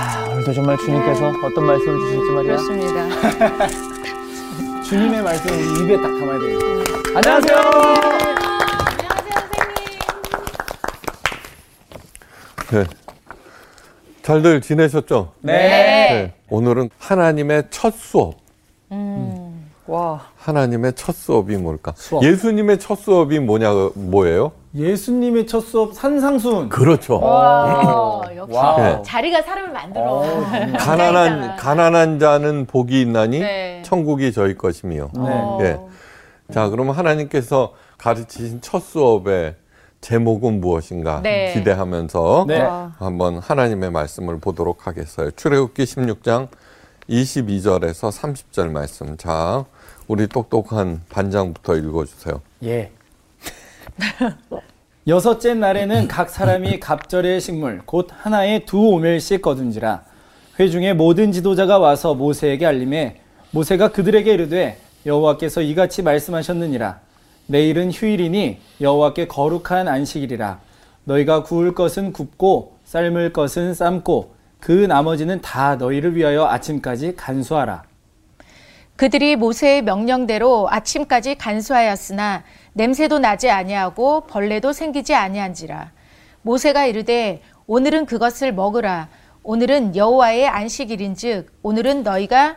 아, 0.00 0.28
오늘도 0.30 0.52
정말 0.52 0.78
주님께서 0.78 1.32
어떤 1.42 1.64
말씀을 1.66 1.98
주실지 1.98 2.30
말이야. 2.30 2.56
그렇습니다. 2.56 3.08
주님의 4.84 5.22
말씀을 5.22 5.82
입에 5.82 5.96
딱 5.96 6.02
담아야 6.02 6.38
돼요. 6.38 6.58
안녕하세요. 7.16 7.58
안녕하세요, 7.58 9.38
선생님. 9.40 9.98
네. 12.70 12.84
잘들 14.22 14.60
지내셨죠? 14.60 15.32
네. 15.40 15.52
네. 15.52 16.34
오늘은 16.48 16.90
하나님의 16.98 17.64
첫 17.70 17.92
수업. 17.94 18.36
와. 19.88 20.20
하나님의 20.36 20.92
첫 20.94 21.14
수업이 21.14 21.56
뭘까? 21.56 21.92
수업. 21.96 22.22
예수님의 22.22 22.78
첫 22.78 22.98
수업이 22.98 23.38
뭐냐, 23.40 23.72
뭐예요? 23.94 24.52
예수님의 24.74 25.46
첫 25.46 25.60
수업 25.60 25.94
산상수훈. 25.94 26.68
그렇죠. 26.68 27.18
와, 27.18 28.22
역시 28.36 28.54
와우. 28.54 28.76
네. 28.80 29.02
자리가 29.02 29.42
사람을 29.42 29.72
만들어. 29.72 30.04
어, 30.04 30.24
정말. 30.24 30.72
가난한. 30.74 31.56
가난한 31.56 32.18
자는 32.18 32.66
복이 32.66 33.00
있나니 33.00 33.40
네. 33.40 33.82
천국이 33.84 34.30
저희 34.32 34.56
것이며. 34.56 35.08
네. 35.14 35.20
어. 35.20 35.58
예. 35.62 35.78
자, 36.52 36.68
그러면 36.68 36.94
하나님께서 36.94 37.72
가르치신 37.96 38.60
첫 38.60 38.82
수업의 38.82 39.54
제목은 40.02 40.60
무엇인가 40.60 41.20
네. 41.22 41.52
기대하면서 41.54 42.44
네. 42.46 42.60
와. 42.60 42.92
한번 42.98 43.38
하나님의 43.38 43.90
말씀을 43.90 44.38
보도록 44.38 44.86
하겠어요. 44.86 45.30
출애굽기 45.32 45.82
16장 45.84 46.48
22절에서 47.08 48.12
30절 48.12 48.70
말씀. 48.70 49.16
자, 49.16 49.64
우리 50.08 50.26
똑똑한 50.26 51.02
반장부터 51.10 51.76
읽어주세요. 51.76 52.40
예. 52.64 52.90
여섯째 55.06 55.54
날에는 55.54 56.08
각 56.08 56.30
사람이 56.30 56.80
갑절의 56.80 57.40
식물 57.40 57.80
곧 57.84 58.08
하나에 58.10 58.64
두 58.66 58.88
오멜씩 58.88 59.42
거둔지라 59.42 60.02
회중의 60.58 60.94
모든 60.94 61.32
지도자가 61.32 61.78
와서 61.78 62.14
모세에게 62.14 62.66
알림해 62.66 63.20
모세가 63.52 63.92
그들에게 63.92 64.32
이르되 64.32 64.78
여호와께서 65.06 65.62
이같이 65.62 66.02
말씀하셨느니라 66.02 67.00
내일은 67.46 67.90
휴일이니 67.90 68.58
여호와께 68.80 69.28
거룩한 69.28 69.88
안식일이라 69.88 70.60
너희가 71.04 71.42
구울 71.42 71.74
것은 71.74 72.12
굽고 72.12 72.76
삶을 72.84 73.32
것은 73.32 73.72
삶고 73.72 74.34
그 74.60 74.72
나머지는 74.72 75.40
다 75.40 75.76
너희를 75.76 76.16
위하여 76.16 76.46
아침까지 76.46 77.16
간수하라 77.16 77.87
그들이 78.98 79.36
모세의 79.36 79.82
명령대로 79.82 80.68
아침까지 80.68 81.36
간수하였으나 81.36 82.42
냄새도 82.72 83.20
나지 83.20 83.48
아니하고 83.48 84.22
벌레도 84.22 84.72
생기지 84.72 85.14
아니한지라. 85.14 85.92
모세가 86.42 86.84
이르되 86.86 87.40
오늘은 87.68 88.06
그것을 88.06 88.52
먹으라. 88.52 89.08
오늘은 89.44 89.94
여호와의 89.94 90.48
안식일인즉 90.48 91.60
오늘은 91.62 92.02
너희가 92.02 92.56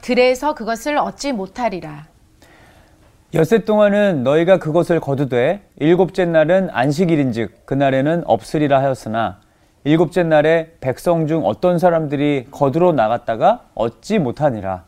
들에서 0.00 0.56
그것을 0.56 0.98
얻지 0.98 1.30
못하리라. 1.30 2.08
엿새 3.34 3.64
동안은 3.64 4.24
너희가 4.24 4.58
그것을 4.58 4.98
거두되 4.98 5.62
일곱째 5.78 6.24
날은 6.24 6.70
안식일인즉 6.72 7.66
그날에는 7.66 8.24
없으리라 8.26 8.82
하였으나 8.82 9.41
일곱째 9.84 10.22
날에 10.22 10.70
백성 10.80 11.26
중 11.26 11.44
어떤 11.44 11.80
사람들이 11.80 12.46
거두러 12.52 12.92
나갔다가 12.92 13.64
얻지 13.74 14.20
못하니라. 14.20 14.84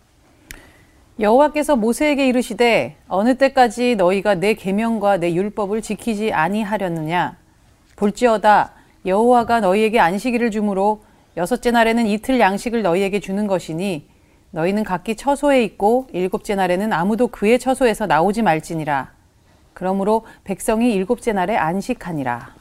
여호와께서 1.18 1.74
모세에게 1.74 2.28
이르시되 2.28 2.96
어느 3.08 3.36
때까지 3.36 3.96
너희가 3.96 4.36
내 4.36 4.54
계명과 4.54 5.16
내 5.16 5.34
율법을 5.34 5.82
지키지 5.82 6.32
아니하렸느냐? 6.32 7.36
볼지어다 7.96 8.72
여호와가 9.04 9.60
너희에게 9.60 9.98
안식일을 9.98 10.50
주므로 10.52 11.02
여섯째 11.36 11.72
날에는 11.72 12.06
이틀 12.06 12.38
양식을 12.38 12.82
너희에게 12.82 13.18
주는 13.18 13.48
것이니 13.48 14.08
너희는 14.52 14.84
각기 14.84 15.16
처소에 15.16 15.64
있고 15.64 16.06
일곱째 16.12 16.54
날에는 16.54 16.92
아무도 16.92 17.26
그의 17.26 17.58
처소에서 17.58 18.06
나오지 18.06 18.42
말지니라. 18.42 19.10
그러므로 19.72 20.24
백성이 20.44 20.94
일곱째 20.94 21.32
날에 21.32 21.56
안식하니라 21.56 22.54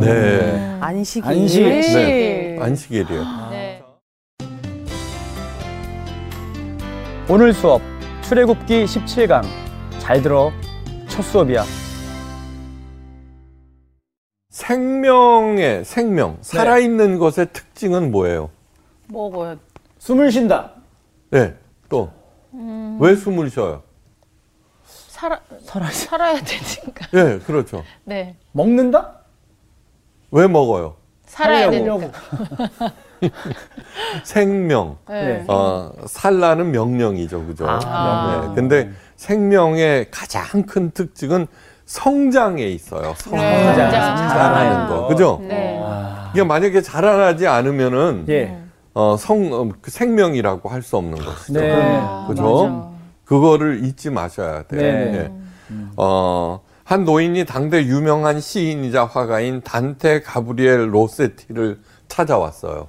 네. 0.00 0.78
안식일 0.80 1.28
안식. 1.28 1.62
네. 1.62 2.58
안식일이에요. 2.60 3.22
네. 3.50 3.82
오늘 7.28 7.52
수업 7.52 7.80
출애굽기 8.22 8.84
17강 8.84 9.42
잘 9.98 10.20
들어 10.20 10.52
첫 11.08 11.22
수업이야 11.22 11.64
생명의 14.50 15.84
생명, 15.84 16.38
살아있는 16.40 17.18
것의 17.18 17.48
특징은 17.52 18.10
뭐예요? 18.10 18.50
먹어요 19.08 19.58
숨을 19.98 20.30
쉰다 20.30 20.72
네. 21.30 21.54
또. 21.88 22.10
왜 23.00 23.14
숨을 23.16 23.50
쉬어요? 23.50 23.82
살아, 24.84 25.40
살아야 25.90 26.34
되니까 26.36 27.08
예, 27.14 27.38
그렇죠. 27.40 27.82
네 28.04 28.36
먹는다 28.52 29.23
왜 30.34 30.48
먹어요? 30.48 30.96
살아야. 31.26 31.70
되니까 31.70 32.10
생명. 34.24 34.98
네. 35.08 35.44
어, 35.46 35.92
살라는 36.06 36.72
명령이죠. 36.72 37.46
그죠? 37.46 37.66
아, 37.68 38.48
네. 38.48 38.54
근데 38.56 38.90
생명의 39.14 40.08
가장 40.10 40.64
큰 40.64 40.90
특징은 40.90 41.46
성장에 41.86 42.64
있어요. 42.64 43.14
성, 43.16 43.34
네, 43.38 43.64
성장. 43.64 43.90
자라는 43.92 44.88
거. 44.88 45.06
그죠? 45.06 45.40
네. 45.46 45.80
이게 46.32 46.42
만약에 46.42 46.82
자라나지 46.82 47.46
않으면은 47.46 48.26
예. 48.28 48.58
어, 48.92 49.16
성, 49.16 49.52
어, 49.52 49.68
그 49.80 49.90
생명이라고 49.92 50.68
할 50.68 50.82
수 50.82 50.96
없는 50.96 51.16
것이죠. 51.24 51.60
네. 51.60 52.02
그죠? 52.26 52.92
그거를 53.24 53.84
잊지 53.84 54.10
마셔야 54.10 54.64
돼요. 54.64 54.80
네. 54.82 55.14
예. 55.14 55.32
어, 55.96 56.60
한 56.84 57.04
노인이 57.04 57.46
당대 57.46 57.82
유명한 57.84 58.40
시인이자 58.40 59.06
화가인 59.06 59.62
단테 59.62 60.20
가브리엘 60.20 60.94
로세티를 60.94 61.80
찾아왔어요. 62.08 62.88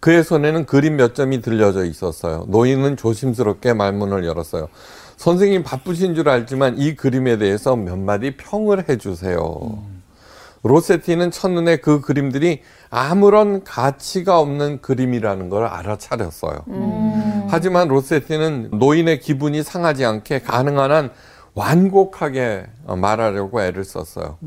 그의 0.00 0.24
손에는 0.24 0.66
그림 0.66 0.96
몇 0.96 1.14
점이 1.14 1.42
들려져 1.42 1.84
있었어요. 1.84 2.46
노인은 2.48 2.96
조심스럽게 2.96 3.74
말문을 3.74 4.24
열었어요. 4.24 4.68
선생님 5.16 5.62
바쁘신 5.62 6.14
줄 6.14 6.28
알지만 6.28 6.78
이 6.78 6.96
그림에 6.96 7.38
대해서 7.38 7.76
몇 7.76 7.98
마디 7.98 8.36
평을 8.36 8.88
해주세요. 8.88 9.84
로세티는 10.62 11.30
첫눈에 11.30 11.76
그 11.76 12.00
그림들이 12.00 12.62
아무런 12.90 13.62
가치가 13.62 14.38
없는 14.40 14.80
그림이라는 14.80 15.50
걸 15.50 15.66
알아차렸어요. 15.66 16.64
하지만 17.48 17.88
로세티는 17.88 18.70
노인의 18.72 19.20
기분이 19.20 19.62
상하지 19.62 20.04
않게 20.04 20.40
가능한 20.40 20.90
한 20.90 21.10
완곡하게 21.54 22.66
말하려고 22.86 23.62
애를 23.62 23.84
썼어요. 23.84 24.38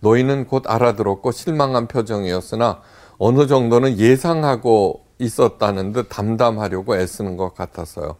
노인은 0.00 0.46
곧 0.46 0.64
알아들었고 0.66 1.32
실망한 1.32 1.86
표정이었으나 1.88 2.80
어느 3.18 3.46
정도는 3.46 3.98
예상하고 3.98 5.04
있었다는 5.18 5.92
듯 5.92 6.08
담담하려고 6.08 6.96
애쓰는 6.96 7.36
것 7.36 7.54
같았어요. 7.54 8.16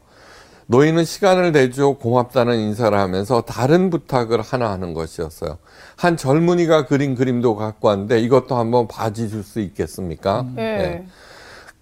노인은 0.69 1.04
시간을 1.04 1.52
내주어 1.52 1.96
고맙다는 1.96 2.58
인사를 2.58 2.96
하면서 2.98 3.42
다른 3.42 3.88
부탁을 3.88 4.41
하나 4.42 4.70
하는 4.70 4.94
것이었어요. 4.94 5.58
한 5.96 6.16
젊은이가 6.16 6.86
그린 6.86 7.14
그림도 7.14 7.54
갖고 7.54 7.88
왔는데 7.88 8.20
이것도 8.20 8.56
한번 8.56 8.88
봐주실 8.88 9.44
수 9.44 9.60
있겠습니까? 9.60 10.44
네. 10.56 11.06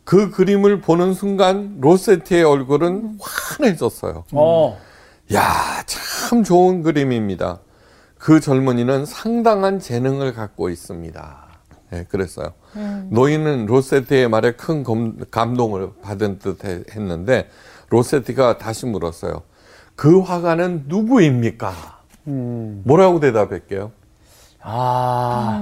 그 0.04 0.30
그림을 0.30 0.82
보는 0.82 1.14
순간 1.14 1.78
로세티의 1.80 2.44
얼굴은 2.44 3.18
환해졌어요. 3.20 4.24
어. 4.32 4.78
야, 5.32 5.82
참 5.86 6.44
좋은 6.44 6.82
그림입니다. 6.82 7.60
그 8.18 8.40
젊은이는 8.40 9.06
상당한 9.06 9.80
재능을 9.80 10.34
갖고 10.34 10.68
있습니다. 10.68 11.44
네, 11.90 12.04
그랬어요. 12.08 12.52
노인은 13.10 13.66
로세티의 13.66 14.28
말에 14.28 14.52
큰 14.52 14.82
검- 14.82 15.18
감동을 15.30 15.90
받은 16.02 16.38
듯 16.40 16.64
해- 16.64 16.82
했는데 16.94 17.48
로세티가 17.90 18.58
다시 18.58 18.86
물었어요. 18.86 19.42
그 19.94 20.20
화가는 20.20 20.84
누구입니까? 20.88 21.72
뭐라고 22.84 23.20
대답할게요? 23.20 23.92
아. 24.60 25.60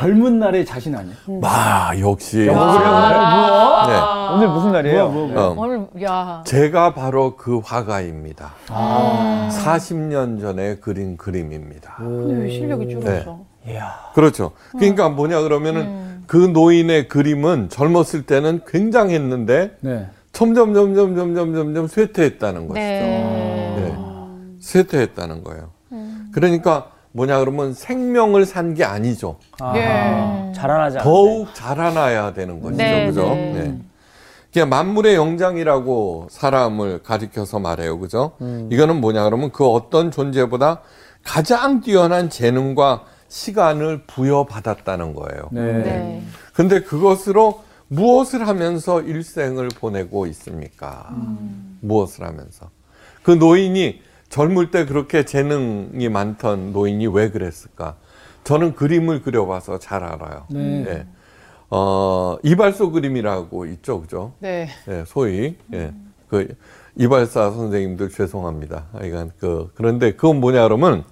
젊은 0.00 0.38
날의 0.38 0.64
자신 0.64 0.94
아니야? 0.94 1.12
아, 1.42 1.92
역시. 2.00 2.48
아, 2.50 3.86
네. 3.86 4.34
오늘 4.34 4.48
무슨 4.48 4.72
날이에요? 4.72 5.10
뭐야, 5.10 5.26
뭐야, 5.26 5.46
어, 5.46 5.54
오늘 5.58 5.86
야 6.02 6.42
제가 6.46 6.94
바로 6.94 7.36
그 7.36 7.58
화가입니다. 7.58 8.54
아. 8.68 9.50
40년 9.52 10.40
전에 10.40 10.76
그린 10.76 11.18
그림입니다. 11.18 11.96
근데 11.98 12.44
왜 12.44 12.50
실력이 12.50 12.88
줄었어 12.88 13.40
그렇죠. 14.14 14.52
그러니까 14.78 15.10
뭐냐 15.10 15.42
그러면은 15.42 16.22
그 16.26 16.36
노인의 16.38 17.08
그림은 17.08 17.68
젊었을 17.68 18.22
때는 18.22 18.62
굉장했는데 18.66 19.76
네. 19.80 20.06
점점 20.32 20.72
점점 20.72 21.14
점점 21.14 21.54
점점 21.54 21.86
쇠퇴했다는 21.86 22.68
것이죠. 22.68 22.80
네. 22.80 23.74
네. 23.76 23.98
쇠퇴했다는 24.60 25.44
거예요. 25.44 25.72
그러니까 26.32 26.90
뭐냐 27.12 27.38
그러면 27.40 27.74
생명을 27.74 28.46
산 28.46 28.74
게 28.74 28.84
아니죠. 28.84 29.36
아, 29.60 29.72
예. 29.76 30.52
자라나지. 30.54 30.98
더욱 30.98 31.52
자라나야 31.54 32.32
되는 32.32 32.60
것이죠. 32.60 32.82
네, 32.82 33.06
그죠? 33.06 33.34
네. 33.34 33.52
네. 33.52 33.78
그냥 34.52 34.68
만물의 34.68 35.14
영장이라고 35.14 36.28
사람을 36.30 37.02
가리켜서 37.02 37.58
말해요. 37.60 37.98
그죠? 37.98 38.32
이거는 38.70 39.00
뭐냐 39.00 39.24
그러면 39.24 39.50
그 39.52 39.66
어떤 39.66 40.10
존재보다 40.10 40.80
가장 41.22 41.80
뛰어난 41.80 42.30
재능과 42.30 43.04
시간을 43.28 44.02
부여받았다는 44.06 45.14
거예요. 45.14 45.42
네. 45.52 45.72
네. 45.72 46.22
근데 46.52 46.80
그것으로 46.80 47.62
무엇을 47.88 48.46
하면서 48.46 49.00
일생을 49.00 49.68
보내고 49.68 50.26
있습니까? 50.26 51.08
무엇을 51.80 52.24
하면서? 52.26 52.70
그 53.22 53.30
노인이 53.32 54.00
젊을 54.30 54.70
때 54.70 54.86
그렇게 54.86 55.24
재능이 55.24 56.08
많던 56.08 56.72
노인이 56.72 57.06
왜 57.08 57.30
그랬을까? 57.30 57.96
저는 58.44 58.74
그림을 58.74 59.22
그려봐서 59.22 59.78
잘 59.78 60.02
알아요. 60.02 60.46
네. 60.48 60.84
예. 60.88 61.06
어, 61.68 62.36
이발소 62.42 62.92
그림이라고 62.92 63.66
있죠, 63.66 64.00
그죠? 64.00 64.32
네. 64.38 64.68
예, 64.88 65.04
소위, 65.06 65.56
예. 65.72 65.92
그, 66.28 66.56
이발사 66.96 67.50
선생님들 67.50 68.10
죄송합니다. 68.10 68.86
하여간 68.92 69.32
그, 69.38 69.70
그런데 69.74 70.12
그건 70.12 70.40
뭐냐 70.40 70.62
그러면, 70.64 71.04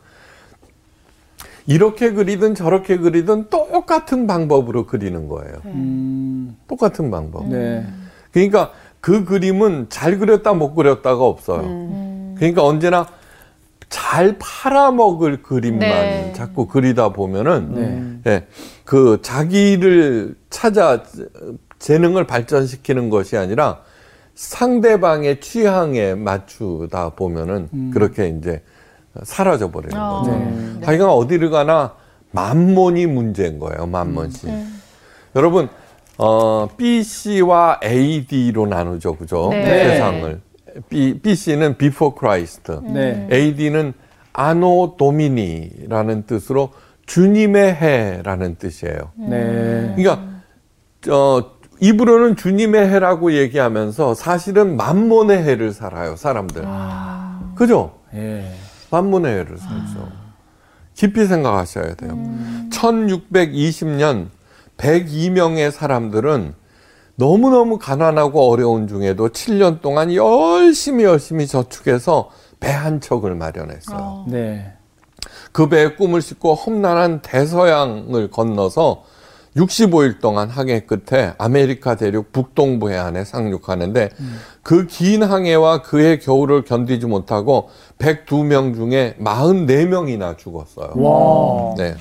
이렇게 1.66 2.12
그리든 2.12 2.54
저렇게 2.54 2.96
그리든 2.96 3.50
똑같은 3.50 4.26
방법으로 4.26 4.86
그리는 4.86 5.28
거예요. 5.28 5.54
음, 5.66 6.56
똑같은 6.66 7.10
방법. 7.10 7.46
네. 7.46 7.86
그러니까 8.32 8.72
그 9.00 9.24
그림은 9.24 9.86
잘 9.90 10.18
그렸다 10.18 10.54
못 10.54 10.74
그렸다가 10.74 11.24
없어요. 11.24 11.60
음. 11.60 12.07
그러니까 12.38 12.64
언제나 12.64 13.06
잘 13.88 14.36
팔아먹을 14.38 15.42
그림만 15.42 15.80
네. 15.80 16.32
자꾸 16.34 16.66
그리다 16.66 17.10
보면은 17.10 18.20
네. 18.22 18.32
예, 18.32 18.46
그 18.84 19.20
자기를 19.22 20.34
찾아 20.50 21.02
재능을 21.78 22.26
발전시키는 22.26 23.08
것이 23.10 23.36
아니라 23.36 23.80
상대방의 24.34 25.40
취향에 25.40 26.14
맞추다 26.14 27.10
보면은 27.10 27.90
그렇게 27.92 28.28
이제 28.28 28.62
사라져 29.22 29.70
버리는 29.70 29.98
어. 29.98 30.18
거죠. 30.18 30.36
네. 30.36 30.86
하여간 30.86 31.08
어디를 31.08 31.50
가나 31.50 31.94
만몬이 32.30 33.06
문제인 33.06 33.58
거예요. 33.58 33.86
만몬씨. 33.86 34.48
여러분 35.34 35.68
어, 36.18 36.68
B 36.76 37.02
C와 37.04 37.80
A 37.82 38.26
D로 38.26 38.66
나누죠, 38.66 39.16
그죠? 39.16 39.48
네. 39.50 39.64
세상을 39.64 40.40
B 40.88 41.20
B 41.20 41.34
C는 41.34 41.76
Before 41.76 42.14
Christ, 42.18 42.72
네. 42.92 43.28
A 43.32 43.54
D는 43.54 43.94
아노 44.32 44.96
도미니라는 44.98 46.24
뜻으로 46.26 46.70
주님의 47.06 47.74
해라는 47.74 48.56
뜻이에요. 48.56 49.12
네. 49.16 49.94
그러니까 49.96 50.28
어, 51.08 51.58
입으로는 51.80 52.36
주님의 52.36 52.88
해라고 52.88 53.32
얘기하면서 53.32 54.14
사실은 54.14 54.76
만몬의 54.76 55.42
해를 55.42 55.72
살아요, 55.72 56.16
사람들. 56.16 56.64
그죠? 57.54 57.98
예. 58.14 58.50
만문의 58.90 59.32
해를 59.32 59.58
살죠. 59.58 60.10
깊이 60.94 61.26
생각하셔야 61.26 61.94
돼요. 61.94 62.18
1620년 62.70 64.26
102명의 64.76 65.70
사람들은 65.70 66.54
너무너무 67.28 67.78
가난하고 67.78 68.48
어려운 68.48 68.86
중에도 68.86 69.28
7년 69.28 69.80
동안 69.80 70.14
열심히 70.14 71.02
열심히 71.04 71.46
저축해서 71.48 72.30
배 72.60 72.70
한 72.72 73.00
척을 73.00 73.34
마련했어요. 73.34 74.24
네. 74.28 74.72
그 75.50 75.68
배에 75.68 75.94
꿈을 75.96 76.22
싣고 76.22 76.54
험난한 76.54 77.22
대서양을 77.22 78.30
건너서 78.30 79.02
65일 79.56 80.20
동안 80.20 80.48
항해 80.48 80.80
끝에 80.86 81.34
아메리카 81.38 81.96
대륙 81.96 82.30
북동부 82.30 82.90
해안에 82.90 83.24
상륙하는데 83.24 84.10
그 84.62 84.93
긴 84.93 85.24
항해와 85.24 85.82
그해 85.82 86.20
겨울을 86.20 86.62
견디지 86.64 87.06
못하고 87.06 87.68
102명 87.98 88.76
중에 88.76 89.16
44명이나 89.20 90.38
죽었어요. 90.38 90.92
와. 90.94 91.74
네. 91.76 91.96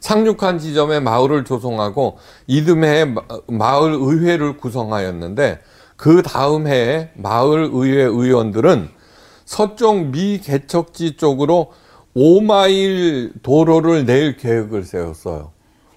상륙한 0.00 0.58
지점에 0.58 1.00
마을을 1.00 1.44
조성하고 1.44 2.18
이듬해에 2.46 3.04
마- 3.06 3.22
마을 3.48 3.92
의회를 3.92 4.56
구성하였는데 4.56 5.60
그 5.96 6.22
다음 6.22 6.66
해에 6.66 7.10
마을 7.14 7.68
의회 7.72 8.02
의원들은 8.02 8.88
서쪽 9.44 10.06
미 10.10 10.38
개척지 10.40 11.16
쪽으로 11.16 11.72
5마일 12.16 13.32
도로를 13.42 14.04
낼 14.06 14.36
계획을 14.36 14.84
세웠어요. 14.84 15.52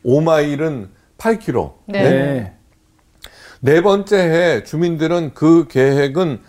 5마일은 0.06 0.90
8km. 1.18 1.74
네. 1.88 2.04
네. 2.04 2.54
네 3.62 3.82
번째 3.82 4.18
해 4.18 4.64
주민들은 4.64 5.32
그 5.34 5.68
계획은 5.68 6.40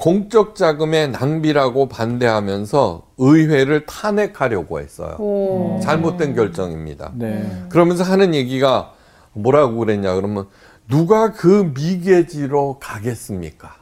공적 0.00 0.54
자금의 0.54 1.10
낭비라고 1.10 1.86
반대하면서 1.90 3.02
의회를 3.18 3.84
탄핵하려고 3.84 4.80
했어요. 4.80 5.16
오. 5.18 5.78
잘못된 5.82 6.34
결정입니다. 6.34 7.12
네. 7.16 7.46
그러면서 7.68 8.02
하는 8.02 8.34
얘기가 8.34 8.94
뭐라고 9.34 9.76
그랬냐 9.76 10.14
그러면 10.14 10.46
누가 10.88 11.32
그 11.32 11.70
미개지로 11.74 12.78
가겠습니까? 12.80 13.76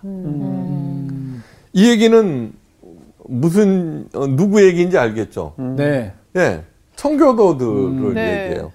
이 1.72 1.88
얘기는 1.88 2.52
무슨 3.28 4.08
어, 4.12 4.26
누구 4.26 4.66
얘기인지 4.66 4.98
알겠죠? 4.98 5.54
네. 5.76 6.14
예, 6.34 6.64
청교도들을 6.96 8.14
네. 8.14 8.44
얘기해요. 8.44 8.72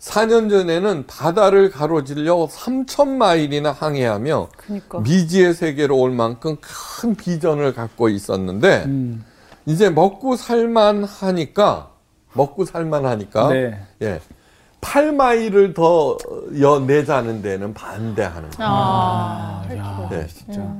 4년 0.00 0.48
전에는 0.48 1.06
바다를 1.06 1.70
가로질러 1.70 2.48
3천 2.50 3.08
마일이나 3.08 3.72
항해하며 3.72 4.48
그니까. 4.56 5.00
미지의 5.00 5.54
세계로 5.54 5.98
올 5.98 6.12
만큼 6.12 6.56
큰 6.60 7.16
비전을 7.16 7.74
갖고 7.74 8.08
있었는데 8.08 8.84
음. 8.86 9.24
이제 9.66 9.90
먹고 9.90 10.36
살만 10.36 11.04
하니까 11.04 11.90
먹고 12.32 12.64
살만 12.64 13.04
하니까 13.06 13.48
네. 13.48 13.80
예. 14.02 14.20
8마일을 14.80 15.74
더 15.74 16.16
여, 16.60 16.78
내자는 16.78 17.42
데는 17.42 17.74
반대하는 17.74 18.50
거예요. 18.50 18.70
아. 18.70 19.64
아, 19.68 19.74
야, 19.74 20.08
네. 20.08 20.26
진짜. 20.28 20.72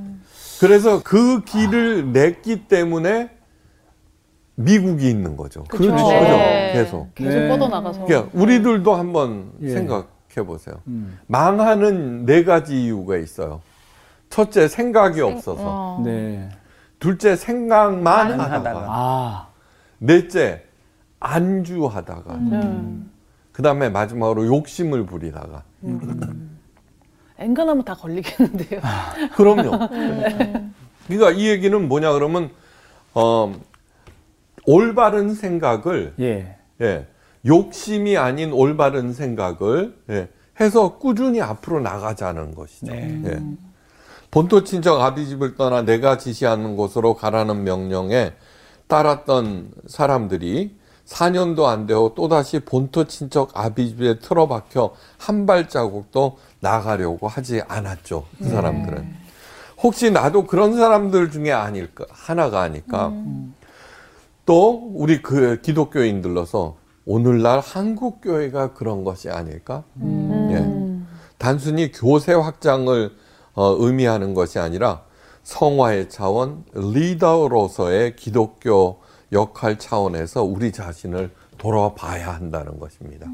그래서 0.61 1.03
그 1.03 1.43
길을 1.45 2.13
냈기 2.13 2.69
때문에 2.69 3.31
미국이 4.59 5.09
있는 5.09 5.37
거죠. 5.37 5.63
그렇죠. 5.65 5.93
그죠? 5.93 6.09
네. 6.09 6.73
계속. 6.73 7.15
계속 7.15 7.39
네. 7.39 7.49
뻗어나가서. 7.49 8.05
그러니까 8.05 8.31
우리들도 8.33 8.93
한번 8.93 9.53
예. 9.63 9.71
생각해 9.71 10.45
보세요. 10.45 10.81
음. 10.89 11.17
망하는 11.29 12.27
네 12.27 12.43
가지 12.43 12.85
이유가 12.85 13.17
있어요. 13.17 13.61
첫째, 14.31 14.67
생각이 14.67 15.21
없어서. 15.21 15.63
어. 15.65 16.03
네. 16.05 16.49
둘째, 16.99 17.37
생각만 17.37 18.33
안 18.33 18.41
하다가. 18.41 18.55
하다가. 18.59 18.87
아. 18.89 19.47
넷째, 19.99 20.65
안주하다가. 21.21 22.35
음. 22.35 23.13
그 23.53 23.63
다음에 23.63 23.89
마지막으로 23.89 24.45
욕심을 24.49 25.07
부리다가. 25.07 25.63
엔간하면 27.39 27.85
다 27.85 27.95
걸리겠는데요. 27.95 28.81
그럼요. 29.37 29.71
그러니까 31.07 31.31
이 31.31 31.49
얘기는 31.49 31.89
뭐냐 31.89 32.13
그러면 32.13 32.51
어 33.15 33.55
올바른 34.69 35.35
생각을 35.35 36.13
예. 36.21 36.57
예, 36.83 37.07
욕심이 37.47 38.19
아닌 38.19 38.53
올바른 38.53 39.15
생각을 39.15 39.97
예, 40.11 40.29
해서 40.61 40.99
꾸준히 40.99 41.41
앞으로 41.41 41.81
나가자는 41.81 42.55
것이죠. 42.55 42.93
네. 42.93 43.23
예. 43.25 43.43
본토 44.31 44.65
친척 44.65 45.01
아비집을 45.01 45.57
떠나 45.57 45.83
내가 45.83 46.19
지시하는 46.19 46.77
곳으로 46.77 47.15
가라는 47.15 47.65
명령에 47.65 48.35
따랐던 48.89 49.71
사람들이 49.87 50.77
4년도 51.07 51.65
안 51.65 51.87
되고 51.87 52.15
또다시 52.15 52.61
본토 52.61 53.05
친척 53.05 53.53
아비집에 53.55 54.19
틀어박혀 54.19 54.95
한 55.17 55.47
발자국도 55.47 56.37
나가려고 56.61 57.27
하지 57.27 57.63
않았죠. 57.67 58.27
그 58.37 58.51
사람들은. 58.51 59.29
혹시 59.83 60.11
나도 60.11 60.47
그런 60.47 60.77
사람들 60.77 61.31
중에 61.31 61.53
아닐까, 61.53 62.05
하나가 62.11 62.61
아닐까. 62.61 63.15
또 64.49 64.91
우리 64.95 65.21
그 65.21 65.61
기독교인들로서 65.61 66.79
오늘날 67.05 67.61
한국 67.61 68.23
교회가 68.23 68.73
그런 68.73 69.05
것이 69.05 69.29
아닐까? 69.29 69.85
예. 70.01 70.67
단순히 71.37 71.93
교세 71.93 72.33
확장을 72.33 73.11
어, 73.53 73.77
의미하는 73.79 74.33
것이 74.33 74.59
아니라 74.59 75.03
성화의 75.43 76.09
차원, 76.09 76.65
리더로서의 76.73 78.17
기독교 78.17 79.01
역할 79.33 79.79
차원에서 79.79 80.45
우리 80.45 80.73
자신을 80.73 81.31
돌아봐야 81.59 82.33
한다는 82.33 82.81
것입니다. 82.81 83.27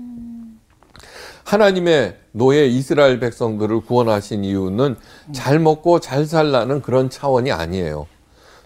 하나님의 1.44 2.18
노예 2.33 2.66
이스라엘 2.66 3.21
백성들을 3.21 3.83
구원하신 3.83 4.42
이유는 4.42 4.97
잘 5.30 5.61
먹고 5.61 6.00
잘 6.00 6.26
살라는 6.26 6.83
그런 6.83 7.09
차원이 7.09 7.52
아니에요. 7.52 8.09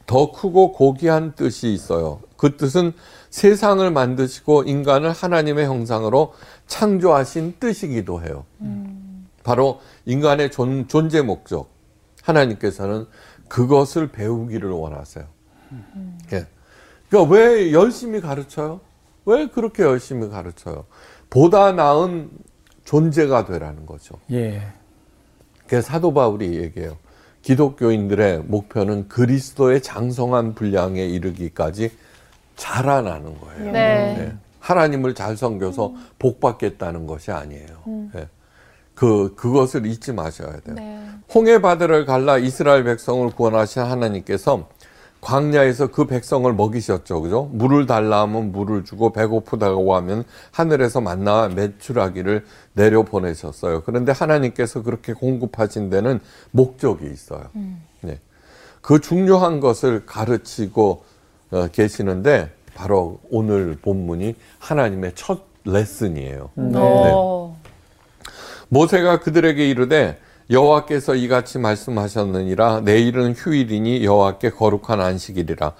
더 0.06 0.32
크고 0.32 0.72
고귀한 0.72 1.34
뜻이 1.34 1.74
있어요. 1.74 2.20
그 2.38 2.56
뜻은 2.56 2.92
세상을 3.28 3.90
만드시고 3.90 4.62
인간을 4.62 5.10
하나님의 5.10 5.66
형상으로 5.66 6.32
창조하신 6.68 7.56
뜻이기도 7.60 8.22
해요. 8.22 8.44
바로 9.42 9.80
인간의 10.06 10.50
존, 10.50 10.88
존재 10.88 11.20
목적. 11.20 11.68
하나님께서는 12.22 13.06
그것을 13.48 14.08
배우기를 14.08 14.70
원하세요. 14.70 15.26
예. 16.32 16.46
그러니까 17.08 17.34
왜 17.34 17.72
열심히 17.72 18.20
가르쳐요? 18.20 18.80
왜 19.24 19.48
그렇게 19.48 19.82
열심히 19.82 20.28
가르쳐요? 20.28 20.84
보다 21.30 21.72
나은 21.72 22.30
존재가 22.84 23.46
되라는 23.46 23.84
거죠. 23.84 24.14
예. 24.30 24.62
그래서 25.66 25.88
사도 25.88 26.14
바울이 26.14 26.56
얘기해요. 26.56 26.96
기독교인들의 27.42 28.44
목표는 28.46 29.08
그리스도의 29.08 29.82
장성한 29.82 30.54
분량에 30.54 31.04
이르기까지 31.04 31.90
자라나는 32.58 33.40
거예요. 33.40 33.72
네. 33.72 33.72
네. 33.72 34.32
하나님을 34.60 35.14
잘 35.14 35.36
섬겨서 35.36 35.94
복 36.18 36.40
받겠다는 36.40 37.06
것이 37.06 37.30
아니에요. 37.30 38.10
예. 38.16 38.28
그 38.94 39.34
그것을 39.36 39.86
잊지 39.86 40.12
마셔야 40.12 40.52
돼요. 40.60 40.74
네. 40.74 41.08
홍해 41.32 41.62
바다를 41.62 42.04
갈라 42.04 42.36
이스라엘 42.36 42.84
백성을 42.84 43.30
구원하신 43.30 43.82
하나님께서 43.82 44.68
광야에서 45.20 45.88
그 45.88 46.06
백성을 46.06 46.52
먹이셨죠. 46.52 47.22
그죠? 47.22 47.48
물을 47.52 47.86
달라 47.86 48.22
하면 48.22 48.52
물을 48.52 48.84
주고 48.84 49.12
배고프다고 49.12 49.94
하면 49.96 50.24
하늘에서 50.50 51.00
만나 51.00 51.48
매출하기를 51.48 52.44
내려 52.74 53.02
보내셨어요. 53.02 53.82
그런데 53.84 54.12
하나님께서 54.12 54.82
그렇게 54.82 55.12
공급하신 55.12 55.90
데는 55.90 56.20
목적이 56.50 57.06
있어요. 57.06 57.44
네. 58.02 58.20
그 58.80 59.00
중요한 59.00 59.60
것을 59.60 60.06
가르치고 60.06 60.90
어, 60.92 61.17
계시는데 61.72 62.50
바로 62.74 63.20
오늘 63.30 63.76
본문이 63.80 64.34
하나님의 64.58 65.12
첫 65.14 65.42
레슨이에요. 65.64 66.50
어. 66.56 67.60
모세가 68.68 69.20
그들에게 69.20 69.68
이르되 69.68 70.18
여호와께서 70.50 71.14
이같이 71.14 71.58
말씀하셨느니라 71.58 72.80
내일은 72.80 73.34
휴일이니 73.34 74.04
여호와께 74.04 74.50
거룩한 74.50 75.00
안식일이라 75.00 75.72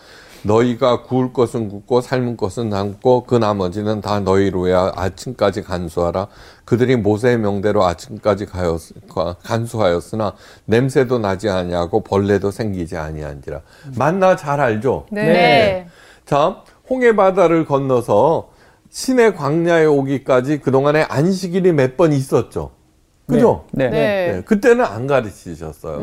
너희가 0.42 1.02
구울 1.02 1.32
것은 1.32 1.68
굽고 1.68 2.00
삶은 2.00 2.36
것은 2.36 2.70
삶고 2.70 3.24
그 3.24 3.34
나머지는 3.34 4.00
다 4.00 4.20
너희로야 4.20 4.92
아침까지 4.96 5.62
간수하라 5.62 6.28
그들이 6.64 6.96
모세의 6.96 7.38
명대로 7.38 7.84
아침까지 7.84 8.46
가였, 8.46 8.80
가- 9.08 9.36
간수하였으나 9.42 10.34
냄새도 10.66 11.18
나지 11.18 11.48
아니하고 11.48 12.02
벌레도 12.02 12.50
생기지 12.50 12.96
아니한지라 12.96 13.60
만나 13.96 14.36
잘 14.36 14.60
알죠? 14.60 15.06
네. 15.10 15.22
네. 15.24 15.88
자, 16.24 16.62
홍해 16.88 17.16
바다를 17.16 17.64
건너서 17.64 18.50
신의 18.90 19.34
광야에 19.36 19.84
오기까지 19.86 20.58
그동안에 20.60 21.02
안식일이 21.02 21.72
몇 21.72 21.96
번 21.96 22.12
있었죠. 22.12 22.70
그죠? 23.26 23.64
네. 23.72 23.90
네. 23.90 24.32
네, 24.36 24.42
그때는 24.42 24.84
안 24.84 25.06
가르치셨어요. 25.06 25.98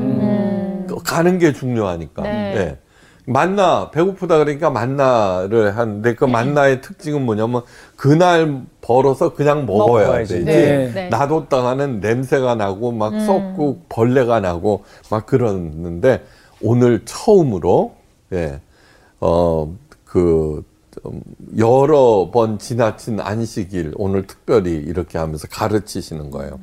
그 0.88 0.96
가는 1.04 1.40
게 1.40 1.54
중요하니까. 1.54 2.22
네. 2.22 2.78
네. 3.26 3.32
만나 3.32 3.90
배고프다 3.92 4.38
그러니까 4.38 4.70
만나를 4.70 5.76
하는데 5.78 6.16
그 6.16 6.26
만나의 6.26 6.82
특징은 6.82 7.26
뭐냐면 7.26 7.64
그날 7.96 8.62
벌어서 8.82 9.34
그냥 9.34 9.66
먹어야 9.66 10.06
먹어야지. 10.06 10.34
되지. 10.34 10.46
네. 10.46 10.92
네. 10.94 11.10
놔뒀다가는 11.10 12.00
냄새가 12.00 12.56
나고 12.56 12.92
막 12.92 13.20
썩고 13.20 13.82
벌레가 13.90 14.40
나고 14.40 14.84
막 15.10 15.26
그러는데 15.26 16.24
오늘 16.62 17.02
처음으로 17.06 17.96
예. 18.34 18.60
어그 19.20 20.64
여러 21.58 22.30
번 22.32 22.60
지나친 22.60 23.20
안식일 23.20 23.94
오늘 23.96 24.28
특별히 24.28 24.72
이렇게 24.72 25.18
하면서 25.18 25.48
가르치시는 25.48 26.30
거예요. 26.32 26.60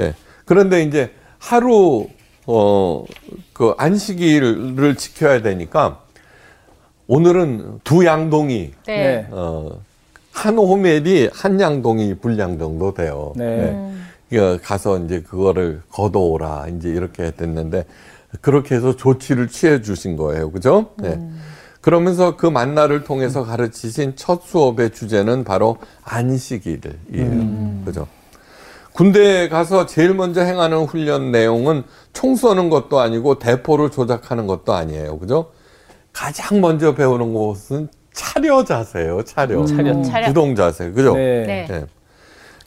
예. 0.00 0.14
그런데 0.44 0.82
이제 0.82 1.10
하루 1.38 2.06
어 2.46 3.04
그 3.52 3.74
안식일을 3.78 4.96
지켜야 4.96 5.40
되니까 5.42 6.00
오늘은 7.06 7.80
두 7.84 8.04
양동이 8.04 8.72
네. 8.86 9.26
어 9.30 9.78
한 10.36 10.58
호멜이 10.58 11.30
한 11.32 11.58
양동이 11.58 12.16
분량 12.16 12.58
정도 12.58 12.92
돼요. 12.92 13.32
네. 13.36 13.94
예. 14.30 14.36
그 14.36 14.60
가서 14.62 14.98
이제 14.98 15.22
그거를 15.22 15.80
걷어오라 15.90 16.66
이제 16.76 16.90
이렇게 16.90 17.30
됐는데 17.30 17.86
그렇게 18.42 18.74
해서 18.74 18.94
조치를 18.94 19.48
취해 19.48 19.80
주신 19.80 20.18
거예요. 20.18 20.50
그죠? 20.50 20.90
네. 20.98 21.18
그러면서 21.80 22.36
그 22.36 22.46
만나를 22.46 23.04
통해서 23.04 23.44
가르치신 23.44 24.16
첫 24.16 24.42
수업의 24.42 24.90
주제는 24.90 25.44
바로 25.44 25.78
안식일이에요. 26.04 27.82
그죠? 27.86 28.06
군대에 28.96 29.50
가서 29.50 29.84
제일 29.84 30.14
먼저 30.14 30.40
행하는 30.40 30.84
훈련 30.84 31.30
내용은 31.30 31.84
총 32.14 32.34
쏘는 32.34 32.70
것도 32.70 32.98
아니고 32.98 33.38
대포를 33.38 33.90
조작하는 33.90 34.46
것도 34.46 34.72
아니에요. 34.72 35.18
그죠? 35.18 35.52
가장 36.14 36.62
먼저 36.62 36.94
배우는 36.94 37.34
것은 37.34 37.88
차려 38.14 38.64
자세예요. 38.64 39.22
차려. 39.22 39.66
차려. 39.66 40.02
차려. 40.02 40.26
구동 40.28 40.54
자세. 40.54 40.90
그죠? 40.92 41.14
네. 41.14 41.44
네. 41.46 41.66
예. 41.70 41.84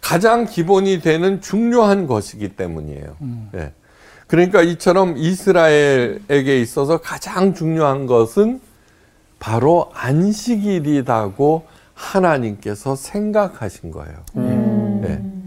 가장 0.02 0.46
기본이 0.46 1.02
되는 1.02 1.42
중요한 1.42 2.06
것이기 2.06 2.50
때문이에요. 2.50 3.16
예. 3.56 3.74
그러니까 4.28 4.62
이처럼 4.62 5.18
이스라엘에게 5.18 6.62
있어서 6.62 7.00
가장 7.00 7.56
중요한 7.56 8.06
것은 8.06 8.62
바로 9.40 9.90
안식일이라고 9.96 11.66
하나님께서 11.96 12.96
생각하신 12.96 13.90
거예요. 13.90 14.16
예. 15.08 15.39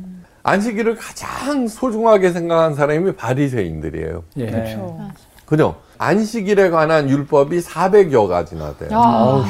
안식일을 0.42 0.96
가장 0.96 1.68
소중하게 1.68 2.32
생각한 2.32 2.74
사람이 2.74 3.14
바리새인들이에요. 3.14 4.24
예. 4.38 4.46
그렇죠. 4.46 4.98
그죠? 5.46 5.76
안식일에 5.98 6.70
관한 6.70 7.08
율법이 7.08 7.60
400여 7.60 8.26
가지나 8.26 8.74
돼요. 8.76 8.90
아. 8.92 9.44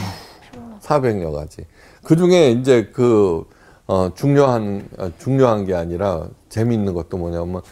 400여 0.82 1.32
가지. 1.32 1.64
그 2.02 2.16
중에 2.16 2.50
이제 2.50 2.90
그, 2.92 3.44
어, 3.86 4.10
중요한, 4.14 4.86
어, 4.98 5.10
중요한 5.18 5.64
게 5.64 5.74
아니라 5.74 6.26
재미있는 6.48 6.92
것도 6.92 7.16
뭐냐면 7.16 7.62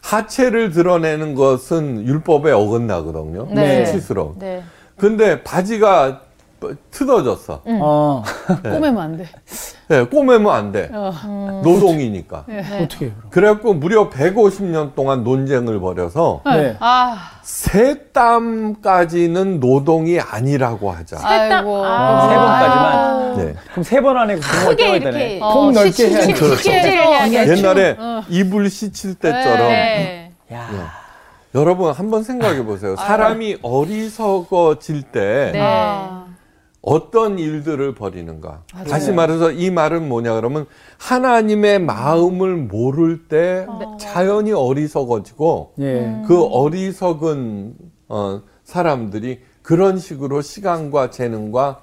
하체를 0.00 0.70
드러내는 0.70 1.34
것은 1.34 2.06
율법에 2.06 2.52
어긋나거든요. 2.52 3.48
네. 3.52 3.84
수치스러워. 3.86 4.36
네. 4.38 4.62
근데 4.96 5.42
바지가 5.42 6.22
틀어졌어. 6.90 7.62
어, 7.66 8.22
꼬매면 8.62 8.98
안 8.98 9.16
돼. 9.16 9.26
네, 9.88 10.04
꼬매면 10.04 10.54
안 10.54 10.70
돼. 10.72 10.88
어. 10.92 11.62
노동이니까. 11.64 12.44
어떻게 12.82 13.06
해요? 13.06 13.12
그럼? 13.18 13.30
그래갖고 13.30 13.74
무려 13.74 14.08
150년 14.10 14.94
동안 14.94 15.24
논쟁을 15.24 15.80
벌여서 15.80 16.42
네. 16.46 16.76
아. 16.80 17.16
세땀까지는 18.40 19.60
노동이 19.60 20.20
아니라고 20.20 20.90
하자. 20.90 21.18
아이고. 21.22 21.84
아. 21.84 22.28
세 22.28 22.34
번까지만. 22.36 23.36
네. 23.38 23.54
그럼 23.72 23.82
세 23.84 24.00
번 24.00 24.16
안에 24.18 24.34
공을 24.36 24.46
크게 24.70 24.76
떼어야 24.76 24.96
이렇게 24.96 25.10
되네. 25.10 25.38
폭 25.40 25.72
넓게 25.72 26.08
해야 26.08 26.26
돼. 26.26 26.32
그렇죠. 26.32 26.70
해야겠죠. 26.70 27.52
옛날에 27.56 27.96
이불 28.28 28.70
씻을 28.70 29.14
때처럼 29.14 29.68
네. 29.68 30.32
야. 30.52 30.68
여러분 31.54 31.92
한번 31.92 32.22
생각해 32.22 32.64
보세요. 32.64 32.94
사람이 32.96 33.58
어리석어질 33.62 35.02
때 35.02 35.50
네. 35.52 35.60
아. 36.82 36.90
어떤 36.90 37.38
일들을 37.38 37.94
벌이는가. 37.94 38.62
다시 38.88 39.12
말해서 39.12 39.52
이 39.52 39.70
말은 39.70 40.08
뭐냐 40.08 40.34
그러면 40.34 40.66
하나님의 40.98 41.80
마음을 41.80 42.56
모를 42.56 43.28
때 43.28 43.66
자연히 43.98 44.52
어리석어지고 44.52 45.74
예. 45.80 46.22
그 46.26 46.42
어리석은 46.42 47.74
어, 48.08 48.42
사람들이 48.64 49.40
그런 49.62 49.98
식으로 49.98 50.40
시간과 50.42 51.10
재능과 51.10 51.82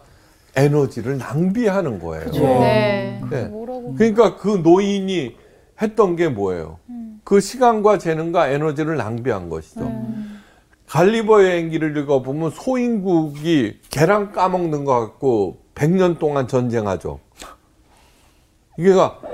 에너지를 0.55 1.19
낭비하는 1.19 1.99
거예요. 1.99 2.31
네. 2.31 3.21
네. 3.29 3.51
그러니까 3.95 4.37
그 4.37 4.61
노인이 4.63 5.35
했던 5.79 6.15
게 6.15 6.27
뭐예요? 6.27 6.79
그 7.23 7.39
시간과 7.39 7.99
재능과 7.99 8.47
에너지를 8.49 8.97
낭비한 8.97 9.49
것이죠. 9.49 9.91
갈리버 10.87 11.43
여행기를 11.43 11.95
읽어보면 11.97 12.51
소인국이 12.51 13.79
계란 13.89 14.31
까먹는 14.31 14.85
것 14.85 14.99
같고 14.99 15.57
100년 15.75 16.17
동안 16.17 16.47
전쟁하죠. 16.47 17.19
이게 18.79 18.91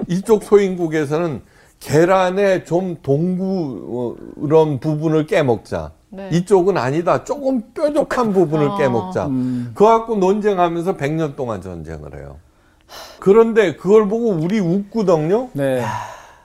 이쪽 0.07 0.43
소인국에서는 0.43 1.41
계란의 1.79 2.65
좀 2.65 2.97
동구런 3.03 4.79
부분을 4.79 5.27
깨먹자. 5.27 5.91
네. 6.09 6.29
이쪽은 6.31 6.77
아니다. 6.77 7.23
조금 7.23 7.61
뾰족한 7.73 8.33
부분을 8.33 8.69
아. 8.69 8.77
깨먹자. 8.77 9.27
음. 9.27 9.71
그거 9.73 9.97
갖고 9.97 10.15
논쟁하면서 10.15 10.95
100년 10.95 11.35
동안 11.35 11.61
전쟁을 11.61 12.15
해요. 12.17 12.37
그런데 13.19 13.75
그걸 13.75 14.07
보고 14.07 14.29
우리 14.29 14.59
웃거든요. 14.59 15.49
네. 15.53 15.83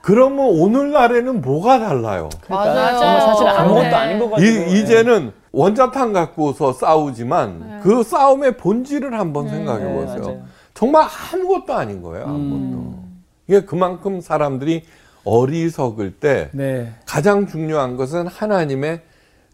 그러면 0.09 0.47
오늘날에는 0.47 1.41
뭐가 1.41 1.77
달라요? 1.77 2.29
맞아요. 2.49 2.97
정말 2.97 3.21
사실 3.21 3.47
아무것도 3.47 3.81
네. 3.83 3.93
아닌 3.93 4.17
것 4.17 4.31
같아요. 4.31 4.47
이, 4.47 4.79
이제는 4.79 5.31
원자탄 5.51 6.13
갖고서 6.13 6.73
싸우지만 6.73 7.81
그 7.83 8.01
싸움의 8.01 8.57
본질을 8.57 9.19
한번 9.19 9.47
생각해 9.47 9.83
네, 9.83 9.93
보세요. 9.93 10.21
맞아요. 10.23 10.41
정말 10.73 11.05
아무것도 11.31 11.73
아닌 11.75 12.01
거예요. 12.01 12.25
아무것도. 12.25 12.93
이게 13.49 13.61
그만큼 13.65 14.19
사람들이 14.19 14.81
어리석을 15.25 16.13
때 16.13 16.49
네. 16.53 16.91
가장 17.05 17.45
중요한 17.45 17.95
것은 17.95 18.25
하나님의 18.25 19.01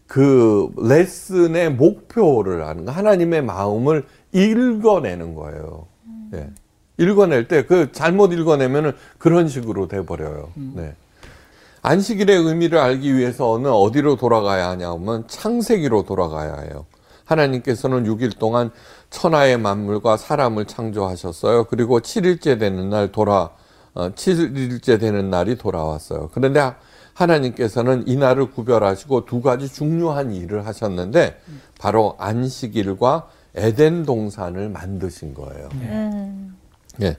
그 0.06 0.70
레슨의 0.78 1.72
목표를 1.72 2.62
아는 2.62 2.86
거, 2.86 2.92
하나님의 2.92 3.42
마음을 3.42 4.06
읽어내는 4.32 5.34
거예요. 5.34 5.86
예. 6.32 6.48
읽어낼 6.98 7.48
때 7.48 7.62
그 7.66 7.92
잘못 7.92 8.32
읽어내면은 8.32 8.92
그런 9.18 9.48
식으로 9.48 9.88
돼 9.88 10.04
버려요. 10.04 10.50
네. 10.74 10.94
안식일의 11.82 12.36
의미를 12.36 12.78
알기 12.78 13.16
위해서는 13.16 13.70
어디로 13.70 14.16
돌아가야 14.16 14.68
하냐면 14.70 15.24
창세기로 15.28 16.02
돌아가야 16.04 16.56
해요. 16.56 16.84
하나님께서는 17.26 18.04
6일 18.04 18.38
동안 18.38 18.70
천하의 19.10 19.58
만물과 19.58 20.16
사람을 20.16 20.64
창조하셨어요. 20.64 21.64
그리고 21.64 22.00
7일째 22.00 22.58
되는 22.58 22.90
날 22.90 23.12
돌아 23.12 23.50
어, 23.94 24.10
7일째 24.10 24.98
되는 25.00 25.30
날이 25.30 25.56
돌아왔어요. 25.56 26.30
그런데 26.32 26.72
하나님께서는 27.14 28.04
이 28.06 28.16
날을 28.16 28.50
구별하시고 28.50 29.24
두 29.24 29.40
가지 29.40 29.68
중요한 29.72 30.32
일을 30.32 30.66
하셨는데 30.66 31.40
바로 31.78 32.14
안식일과 32.18 33.28
에덴 33.54 34.04
동산을 34.04 34.68
만드신 34.68 35.34
거예요. 35.34 35.68
예. 37.02 37.16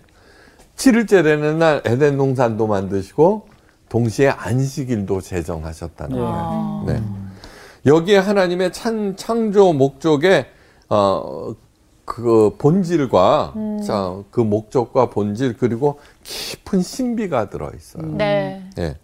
7일째 0.75 1.23
되는 1.23 1.57
날 1.59 1.81
에덴 1.85 2.17
동산도 2.17 2.67
만드시고 2.67 3.47
동시에 3.89 4.29
안식일도 4.29 5.21
제정하셨다는 5.21 6.17
거예요. 6.17 6.83
네. 6.87 7.03
여기에 7.85 8.17
하나님의 8.17 8.73
찬, 8.73 9.15
창조 9.15 9.73
목적의 9.73 10.45
어, 10.89 11.53
그 12.05 12.55
본질과 12.57 13.53
자, 13.85 14.15
그 14.31 14.39
목적과 14.39 15.09
본질 15.09 15.57
그리고 15.57 15.99
깊은 16.23 16.81
신비가 16.81 17.49
들어 17.49 17.71
있어요. 17.75 18.05
네. 18.15 18.63
예. 18.77 18.97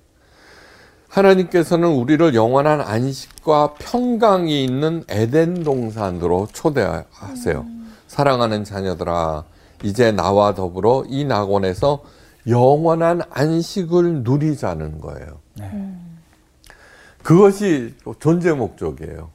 하나님께서는 1.10 1.89
우리를 1.89 2.34
영원한 2.34 2.82
안식과 2.82 3.75
평강이 3.77 4.63
있는 4.63 5.03
에덴 5.10 5.63
동산으로 5.63 6.48
초대하세요. 6.51 7.65
사랑하는 8.08 8.63
자녀들아, 8.63 9.44
이제 9.84 10.12
나와 10.12 10.54
더불어 10.54 11.04
이 11.08 11.25
낙원에서 11.25 12.02
영원한 12.48 13.22
안식을 13.30 14.24
누리자는 14.24 15.00
거예요. 15.00 15.40
그것이 17.22 17.94
존재 18.20 18.52
목적이에요. 18.52 19.30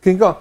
그러니까 0.00 0.40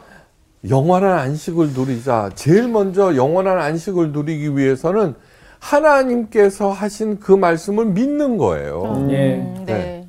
영원한 0.67 1.19
안식을 1.19 1.73
누리자. 1.73 2.31
제일 2.35 2.67
먼저 2.67 3.15
영원한 3.15 3.59
안식을 3.59 4.11
누리기 4.11 4.57
위해서는 4.57 5.15
하나님께서 5.59 6.71
하신 6.71 7.19
그 7.19 7.31
말씀을 7.31 7.85
믿는 7.85 8.37
거예요. 8.37 9.07
예. 9.09 9.35
음, 9.35 9.63
네. 9.65 9.73
네. 9.73 10.07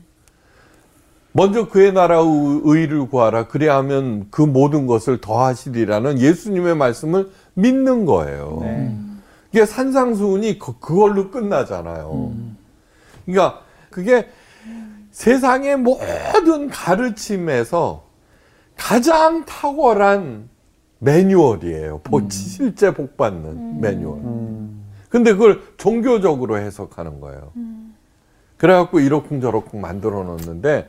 먼저 1.33 1.69
그의 1.69 1.93
나라의 1.93 2.61
의를 2.65 3.07
구하라. 3.09 3.47
그래야 3.47 3.77
하면 3.77 4.27
그 4.31 4.43
모든 4.43 4.87
것을 4.87 5.21
더하시리라는 5.21 6.19
예수님의 6.19 6.77
말씀을 6.77 7.31
믿는 7.61 8.05
거예요. 8.05 8.59
네. 8.63 8.97
이게 9.53 9.67
산상수훈이 9.67 10.59
그, 10.59 10.79
그걸로 10.79 11.31
끝나잖아요. 11.31 12.33
그러니까 13.27 13.61
그게 13.91 14.29
세상의 15.11 15.77
모든 15.79 16.69
가르침에서 16.69 18.05
가장 18.77 19.45
탁월한 19.45 20.49
매뉴얼이에요. 21.01 22.01
복- 22.05 22.31
실제 22.33 22.93
복 22.95 23.17
받는 23.17 23.81
매뉴얼. 23.81 24.21
근데 25.09 25.33
그걸 25.33 25.63
종교적으로 25.77 26.59
해석하는 26.59 27.21
거예요. 27.21 27.53
그래갖고 28.57 29.01
이러쿵저러쿵 29.01 29.81
만들어 29.81 30.23
놓는데 30.23 30.89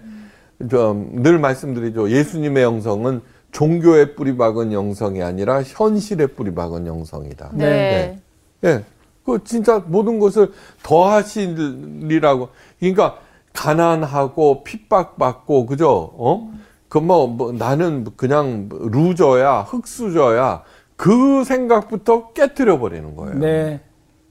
좀늘 0.70 1.40
말씀드리죠. 1.40 2.10
예수님의 2.12 2.62
영성은 2.64 3.22
종교에 3.52 4.16
뿌리 4.16 4.38
박은 4.38 4.72
영성이 4.72 5.22
아니라 5.22 5.62
현실에 5.64 6.28
뿌리 6.28 6.54
박은 6.54 6.88
영성이다. 6.88 7.52
네. 7.54 8.20
예. 8.64 8.84
그 9.26 9.44
진짜 9.44 9.84
모든 9.86 10.20
것을 10.20 10.52
더하시리라고. 10.84 12.50
그러니까 12.80 13.18
가난하고 13.54 14.64
핍박받고 14.64 15.66
그죠? 15.66 16.12
어? 16.18 16.52
그뭐 16.90 17.28
뭐 17.28 17.52
나는 17.52 18.06
그냥 18.16 18.70
루저야, 18.70 19.62
흙수저야. 19.62 20.64
그 20.96 21.44
생각부터 21.44 22.32
깨뜨려 22.34 22.80
버리는 22.80 23.16
거예요. 23.16 23.36
네. 23.36 23.80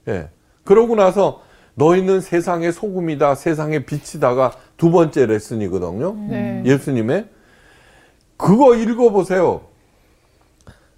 예. 0.07 0.29
그러고 0.63 0.95
나서 0.95 1.41
너희는 1.75 2.21
세상의 2.21 2.71
소금이다, 2.71 3.35
세상의 3.35 3.85
빛이다가 3.85 4.53
두 4.77 4.91
번째 4.91 5.25
레슨이거든요. 5.25 6.13
네. 6.29 6.63
예수님의 6.65 7.27
그거 8.41 8.75
읽어보세요. 8.75 9.61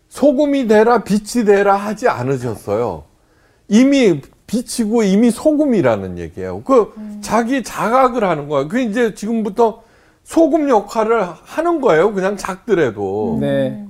소금이 0.08 0.68
되라, 0.68 1.04
빛이 1.04 1.44
되라 1.46 1.76
하지 1.76 2.08
않으셨어요. 2.08 3.04
이미 3.68 4.22
빛이고 4.48 5.04
이미 5.04 5.30
소금이라는 5.30 6.20
얘기예요. 6.20 6.64
그 6.64 6.94
자기 7.22 7.64
자각을 7.64 8.24
하는 8.24 8.48
거예요. 8.48 8.70
그 8.70 8.80
이제 8.80 9.14
지금부터 9.14 9.84
소금 10.24 10.70
역할을 10.70 11.28
하는 11.44 11.82
거예요. 11.82 12.14
그냥 12.14 12.38
작더라도. 12.38 13.38
네. 13.42 13.86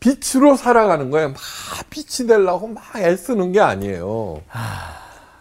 빛으로 0.00 0.56
살아가는 0.56 1.10
거예요. 1.10 1.28
막 1.28 1.36
빛이 1.88 2.26
되려고 2.28 2.66
막 2.66 2.82
애쓰는 2.96 3.52
게 3.52 3.60
아니에요. 3.60 4.42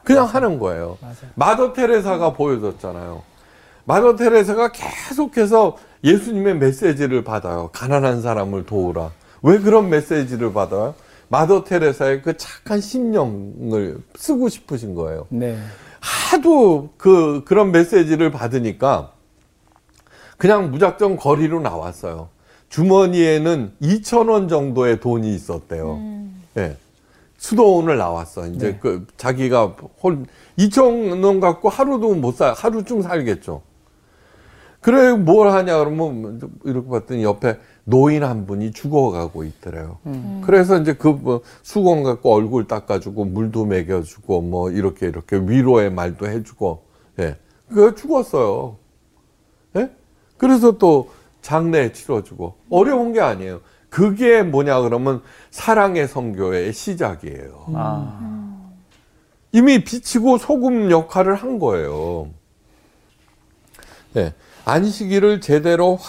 그냥 0.03 0.25
하는 0.25 0.59
거예요. 0.59 0.97
맞아요. 1.01 1.15
마더 1.35 1.73
테레사가 1.73 2.33
보여줬잖아요. 2.33 3.23
마더 3.85 4.15
테레사가 4.15 4.71
계속해서 4.71 5.77
예수님의 6.03 6.57
메시지를 6.57 7.23
받아요. 7.23 7.69
가난한 7.73 8.21
사람을 8.21 8.65
도우라. 8.65 9.11
왜 9.43 9.59
그런 9.59 9.89
메시지를 9.89 10.53
받아요? 10.53 10.95
마더 11.29 11.63
테레사의 11.63 12.21
그 12.23 12.35
착한 12.37 12.81
심령을 12.81 13.99
쓰고 14.15 14.49
싶으신 14.49 14.95
거예요. 14.95 15.27
네. 15.29 15.57
하도 15.99 16.89
그 16.97 17.43
그런 17.45 17.71
메시지를 17.71 18.31
받으니까 18.31 19.13
그냥 20.37 20.71
무작정 20.71 21.17
거리로 21.17 21.61
나왔어요. 21.61 22.29
주머니에는 22.69 23.73
2천 23.81 24.29
원 24.29 24.47
정도의 24.47 24.99
돈이 24.99 25.33
있었대요. 25.35 25.99
예. 26.57 26.77
수도원을 27.37 27.97
나왔어. 27.97 28.47
이제 28.47 28.71
네. 28.71 28.77
그 28.79 29.05
자기가 29.17 29.75
홀 30.01 30.25
2천 30.57 31.23
원 31.23 31.39
갖고 31.39 31.69
하루도 31.69 32.15
못 32.15 32.35
살, 32.35 32.53
하루쯤 32.53 33.01
살겠죠. 33.01 33.61
그래 34.81 35.13
뭘 35.13 35.51
하냐 35.51 35.77
그러면 35.77 36.41
이렇게 36.65 36.89
봤더니 36.89 37.23
옆에 37.23 37.59
노인 37.83 38.23
한 38.23 38.45
분이 38.47 38.71
죽어가고 38.71 39.43
있더래요. 39.43 39.99
그래서 40.43 40.77
이제 40.79 40.93
그 40.93 41.09
뭐 41.09 41.41
수건 41.61 42.03
갖고 42.03 42.33
얼굴 42.33 42.67
닦아주고 42.67 43.25
물도 43.25 43.65
먹여주고 43.65 44.41
뭐 44.41 44.71
이렇게 44.71 45.07
이렇게 45.07 45.37
위로의 45.37 45.91
말도 45.91 46.27
해주고 46.27 46.83
예, 47.19 47.37
그 47.69 47.93
죽었어요. 47.95 48.77
예? 49.77 49.91
그래서 50.37 50.77
또 50.77 51.11
장례 51.41 51.91
치러주고 51.91 52.55
어려운 52.69 53.13
게 53.13 53.21
아니에요. 53.21 53.61
그게 53.89 54.41
뭐냐 54.41 54.81
그러면 54.81 55.21
사랑의 55.51 56.07
선교의 56.07 56.73
시작이에요. 56.73 57.65
아. 57.75 58.71
이미 59.51 59.83
비치고 59.83 60.37
소금 60.37 60.89
역할을 60.89 61.35
한 61.35 61.59
거예요. 61.59 62.29
예. 64.15 64.33
안식일을 64.71 65.41
제대로 65.41 65.99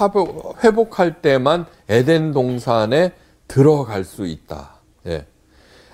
회복할 0.62 1.20
때만 1.20 1.66
에덴 1.88 2.33
동산에 2.33 3.11
들어갈 3.48 4.05
수 4.05 4.25
있다. 4.25 4.75
예. 5.07 5.27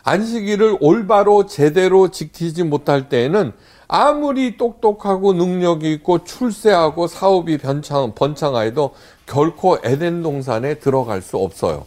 안식일을 0.02 0.76
올바로 0.80 1.46
제대로 1.46 2.08
지키지 2.08 2.64
못할 2.64 3.08
때에는 3.08 3.52
아무리 3.88 4.58
똑똑하고 4.58 5.32
능력이 5.32 5.90
있고 5.94 6.24
출세하고 6.24 7.06
사업이 7.06 7.56
번창, 7.56 8.12
번창하여도 8.14 8.94
결코 9.24 9.78
에덴 9.82 10.22
동산에 10.22 10.74
들어갈 10.74 11.22
수 11.22 11.38
없어요. 11.38 11.86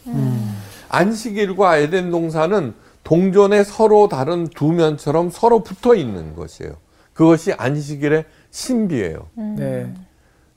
안식일과 0.89 1.77
에덴 1.77 2.09
동산은 2.09 2.73
동전의 3.03 3.65
서로 3.65 4.07
다른 4.07 4.47
두 4.47 4.71
면처럼 4.71 5.29
서로 5.29 5.59
붙어 5.59 5.93
있는 5.93 6.35
것이에요. 6.35 6.73
그것이 7.13 7.53
안식일의 7.53 8.25
신비예요. 8.49 9.27
네. 9.57 9.93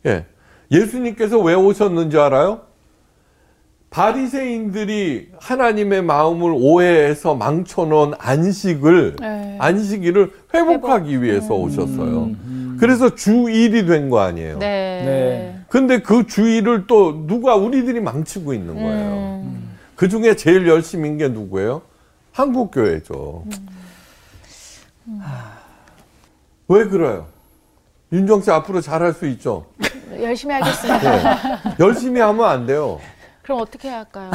예. 0.06 0.26
예수님께서 0.70 1.38
왜 1.40 1.54
오셨는지 1.54 2.18
알아요? 2.18 2.62
바리새인들이 3.90 5.28
하나님의 5.38 6.02
마음을 6.02 6.52
오해해서 6.56 7.36
망쳐놓은 7.36 8.14
안식을 8.18 9.16
네. 9.20 9.56
안식일을 9.60 10.32
회복하기 10.52 11.22
위해서 11.22 11.54
오셨어요. 11.54 12.30
그래서 12.80 13.14
주일이 13.14 13.86
된 13.86 14.10
거 14.10 14.18
아니에요. 14.20 14.58
네. 14.58 15.02
네. 15.04 15.60
근데 15.68 16.00
그 16.00 16.26
주일을 16.26 16.88
또 16.88 17.26
누가 17.28 17.54
우리들이 17.54 18.00
망치고 18.00 18.52
있는 18.52 18.74
거예요. 18.74 19.12
음. 19.44 19.76
그 19.94 20.08
중에 20.08 20.34
제일 20.34 20.66
열심인 20.66 21.16
게 21.16 21.28
누구예요? 21.28 21.82
한국 22.32 22.72
교회죠. 22.72 23.44
왜 26.66 26.84
그래요? 26.88 27.26
윤정 28.14 28.42
씨 28.42 28.50
앞으로 28.52 28.80
잘할 28.80 29.12
수 29.12 29.26
있죠. 29.26 29.66
열심히 30.22 30.54
하겠습니다. 30.54 30.98
네. 31.00 31.74
열심히 31.80 32.20
하면 32.20 32.44
안 32.44 32.64
돼요. 32.64 33.00
그럼 33.42 33.60
어떻게 33.60 33.88
해야 33.88 33.98
할까요? 33.98 34.30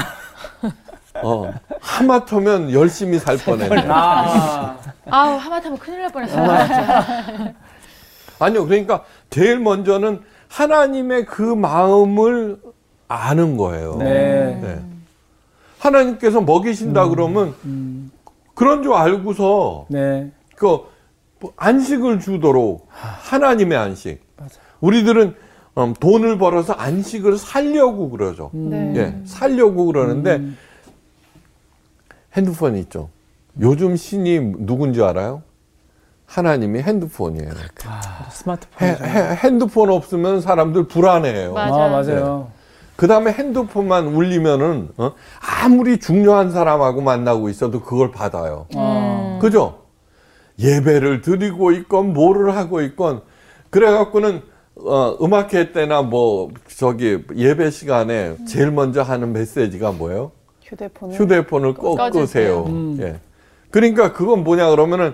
어, 1.23 1.53
하마터면 1.79 2.73
열심히 2.73 3.17
살 3.17 3.37
뻔했네. 3.37 3.87
아, 3.87 4.77
아우 5.09 5.37
하마터면 5.37 5.79
큰일 5.79 6.01
날 6.01 6.11
뻔했어요. 6.11 6.45
아니요, 8.39 8.65
그러니까 8.65 9.05
제일 9.29 9.59
먼저는 9.59 10.21
하나님의 10.49 11.25
그 11.25 11.41
마음을 11.41 12.59
아는 13.07 13.55
거예요. 13.55 13.95
네. 13.95 14.59
네. 14.61 14.81
하나님께서 15.79 16.41
먹이신다 16.41 17.07
그러면 17.07 17.55
음, 17.63 18.11
그런 18.55 18.83
줄 18.83 18.93
알고서 18.93 19.85
네. 19.87 20.29
그 20.55 20.85
안식을 21.56 22.19
주도록 22.19 22.88
하나님의 22.91 23.78
안식. 23.78 24.21
맞아요. 24.38 24.52
우리들은 24.82 25.36
음, 25.78 25.93
돈을 25.93 26.38
벌어서 26.38 26.73
안식을 26.73 27.38
살려고 27.38 28.10
그러죠. 28.10 28.49
네. 28.54 28.93
예, 28.95 29.15
살려고 29.25 29.86
그러는데 29.86 30.36
음. 30.38 30.58
핸드폰 32.36 32.75
있죠. 32.78 33.10
요즘 33.62 33.95
신이 33.95 34.39
누군지 34.65 35.02
알아요? 35.02 35.41
하나님이 36.25 36.82
핸드폰이에요. 36.82 37.49
스마트폰. 38.30 38.88
헤- 38.88 38.97
헤- 39.02 39.36
핸드폰 39.43 39.89
없으면 39.89 40.41
사람들 40.41 40.88
불안해요. 40.88 41.54
맞아요. 41.54 41.73
아, 41.73 41.88
맞아요. 41.89 42.47
그 42.95 43.08
다음에 43.08 43.32
핸드폰만 43.32 44.08
울리면은 44.08 44.89
어? 44.97 45.13
아무리 45.63 45.99
중요한 45.99 46.52
사람하고 46.52 47.02
만나고 47.02 47.49
있어도 47.49 47.82
그걸 47.82 48.12
받아요. 48.12 48.67
아. 48.75 49.39
그죠? 49.41 49.80
예배를 50.60 51.22
드리고 51.22 51.72
있건 51.72 52.13
뭐를 52.13 52.56
하고 52.56 52.82
있건 52.82 53.22
그래갖고는 53.69 54.41
어, 54.76 55.17
음악회 55.22 55.72
때나 55.72 56.02
뭐 56.02 56.52
저기 56.76 57.24
예배 57.36 57.69
시간에 57.72 58.36
제일 58.45 58.72
먼저 58.72 59.02
하는 59.02 59.34
메시지가 59.34 59.91
뭐예요? 59.93 60.32
휴대폰을 60.63 61.15
휴대폰을 61.19 61.74
꼭 61.74 61.95
꺼주세요. 61.95 62.63
끄세요. 62.63 62.65
음. 62.65 62.98
예. 63.02 63.19
그러니까 63.72 64.13
그건 64.13 64.43
뭐냐 64.43 64.69
그러면은 64.69 65.13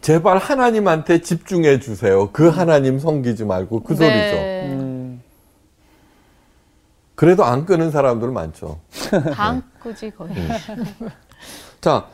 제발 0.00 0.38
하나님한테 0.38 1.20
집중해 1.20 1.80
주세요. 1.80 2.30
그 2.32 2.48
하나님 2.48 2.98
섬기지 2.98 3.44
말고 3.44 3.82
그 3.82 3.94
소리죠. 3.94 4.10
네. 4.10 4.68
음, 4.70 5.22
그래도 7.14 7.44
안 7.44 7.66
끄는 7.66 7.90
사람들 7.90 8.30
많죠. 8.30 8.80
당 9.34 9.62
꾸지 9.82 10.10
거의. 10.10 10.32
자, 11.82 12.06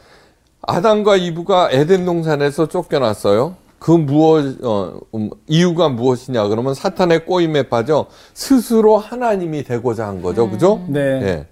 아담과 0.66 1.16
이브가 1.16 1.70
에덴 1.70 2.04
동산에서 2.04 2.68
쫓겨났어요. 2.68 3.56
그 3.78 3.90
무엇 3.90 4.64
어, 4.64 4.98
음, 5.14 5.30
이유가 5.46 5.88
무엇이냐 5.88 6.48
그러면 6.48 6.74
사탄의 6.74 7.26
꼬임에 7.26 7.64
빠져 7.64 8.06
스스로 8.34 8.96
하나님이 8.96 9.64
되고자 9.64 10.06
한 10.06 10.22
거죠. 10.22 10.50
그죠? 10.50 10.84
네. 10.88 11.00
예. 11.00 11.46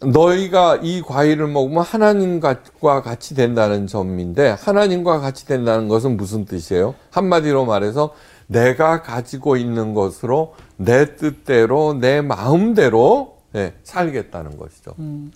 너희가 0.00 0.78
이 0.82 1.02
과일을 1.02 1.48
먹으면 1.48 1.82
하나님과 1.82 3.02
같이 3.02 3.34
된다는 3.34 3.86
점인데 3.86 4.56
하나님과 4.58 5.20
같이 5.20 5.46
된다는 5.46 5.88
것은 5.88 6.16
무슨 6.16 6.44
뜻이에요? 6.44 6.94
한마디로 7.10 7.64
말해서 7.64 8.14
내가 8.46 9.02
가지고 9.02 9.56
있는 9.56 9.94
것으로 9.94 10.54
내 10.76 11.16
뜻대로 11.16 11.94
내 11.94 12.20
마음대로 12.20 13.38
예, 13.54 13.74
살겠다는 13.82 14.56
것이죠. 14.56 14.94
음. 14.98 15.32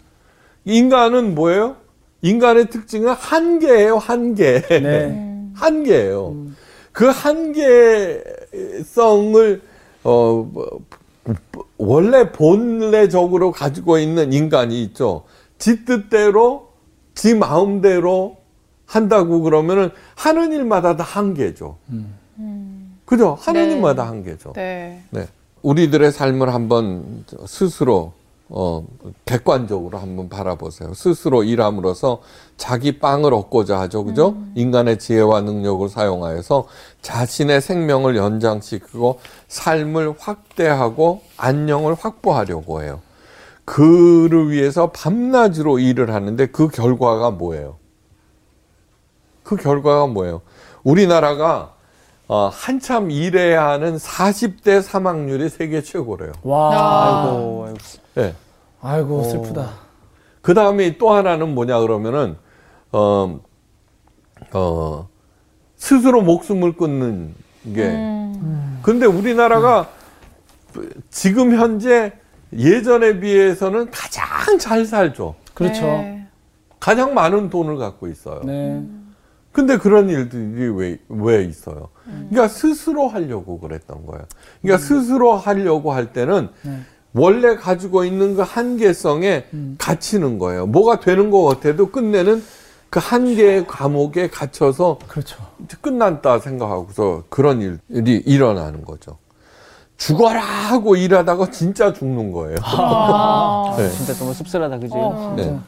인간은 0.65 1.35
뭐예요? 1.35 1.77
인간의 2.23 2.71
특징은 2.71 3.13
한계예요, 3.13 3.99
한계. 3.99 4.63
네. 4.63 5.51
한계예요. 5.55 6.37
그 6.93 7.07
한계성을 8.87 9.63
어 10.05 10.49
뭐, 10.51 10.81
원래 11.79 12.33
본래적으로 12.33 13.53
가지고 13.53 13.99
있는 13.99 14.33
인간이 14.33 14.83
있죠. 14.85 15.25
지 15.59 15.85
뜻대로 15.85 16.69
지 17.15 17.35
마음대로 17.35 18.39
한다고 18.87 19.43
그러면은 19.43 19.91
하는 20.15 20.53
일마다 20.53 20.97
다 20.97 21.05
한계죠. 21.05 21.77
그죠? 23.05 23.37
하는 23.41 23.69
네. 23.69 23.75
일마다 23.75 24.07
한계죠. 24.07 24.53
네. 24.55 25.03
네. 25.11 25.27
우리들의 25.63 26.13
삶을 26.13 26.53
한번 26.53 27.25
스스로 27.47 28.13
어, 28.49 28.87
객관적으로 29.25 29.99
한번 29.99 30.29
바라보세요. 30.29 30.93
스스로 30.95 31.43
일함으로써 31.43 32.21
자기 32.57 32.99
빵을 32.99 33.33
얻고자 33.33 33.81
하죠. 33.81 34.05
그죠? 34.05 34.37
인간의 34.55 34.99
지혜와 34.99 35.41
능력을 35.41 35.89
사용하여서 35.89 36.67
자신의 37.01 37.61
생명을 37.61 38.17
연장시키고 38.17 39.21
삶을 39.49 40.15
확대하고 40.19 41.23
안녕을 41.39 41.95
확보하려고 41.95 42.83
해요. 42.83 43.01
그를 43.65 44.51
위해서 44.51 44.91
밤낮으로 44.91 45.79
일을 45.79 46.13
하는데 46.13 46.47
그 46.47 46.69
결과가 46.69 47.31
뭐예요? 47.31 47.77
그 49.43 49.57
결과가 49.57 50.09
뭐예요? 50.09 50.43
우리나라가 50.83 51.72
어, 52.33 52.49
한참 52.51 53.11
일해야 53.11 53.69
하는 53.69 53.99
40대 53.99 54.81
사망률이 54.81 55.51
세계 55.51 55.83
최고래요. 55.83 56.33
와. 56.45 57.27
아이고, 57.29 57.67
아이고. 57.67 57.79
예. 58.17 58.35
아이고, 58.81 59.25
슬프다. 59.25 59.73
그 60.41 60.55
다음에 60.55 60.97
또 60.97 61.11
하나는 61.11 61.55
뭐냐 61.55 61.81
그러면은 61.81 62.39
어, 62.91 63.39
어, 64.55 65.09
스스로 65.77 66.23
목숨을 66.23 66.73
끊는 66.73 67.35
게. 67.75 67.89
음. 67.89 68.81
근데 68.83 69.05
우리나라가 69.05 69.91
지금 71.11 71.55
현재 71.55 72.13
예전에 72.55 73.21
비해서는 73.21 73.91
가장 73.91 74.59
잘 74.59 74.87
살죠. 74.87 75.35
그렇죠. 75.53 75.83
네. 75.83 76.27
가장 76.81 77.13
많은 77.13 77.51
돈을 77.51 77.77
갖고 77.77 78.09
있어요. 78.09 78.41
네. 78.43 78.83
근데 79.53 79.77
그런 79.77 80.09
일들이 80.09 80.71
왜, 80.71 80.99
왜 81.11 81.45
있어요? 81.45 81.91
그러니까 82.31 82.49
스스로 82.49 83.09
하려고 83.09 83.59
그랬던 83.59 84.07
거예요. 84.07 84.25
그러니까 84.63 84.87
스스로 84.87 85.35
하려고 85.37 85.93
할 85.93 86.13
때는 86.13 86.49
네. 86.63 86.81
원래 87.15 87.57
가지고 87.57 88.05
있는 88.05 88.37
그 88.37 88.43
한계성에 88.43 89.47
갇히는 89.79 90.39
거예요. 90.39 90.67
뭐가 90.67 91.01
되는 91.01 91.31
것 91.31 91.43
같아도 91.45 91.91
끝내는 91.91 92.43
그 92.89 93.01
한계의 93.03 93.67
감옥에 93.67 94.29
갇혀서 94.29 94.99
그렇죠. 95.09 95.39
끝났다 95.81 96.39
생각하고서 96.39 97.25
그런 97.29 97.81
일이 97.89 98.23
일어나는 98.27 98.85
거죠. 98.85 99.19
죽어라 99.97 100.43
하고 100.43 100.97
일하다가 100.97 101.51
진짜 101.51 101.93
죽는 101.93 102.33
거예요. 102.33 102.57
아. 102.63 103.75
네. 103.79 103.89
진짜 103.91 104.15
너무 104.15 104.35
씁쓸하다, 104.35 104.79
그지? 104.79 104.95
어. 104.95 105.35
네. 105.37 105.59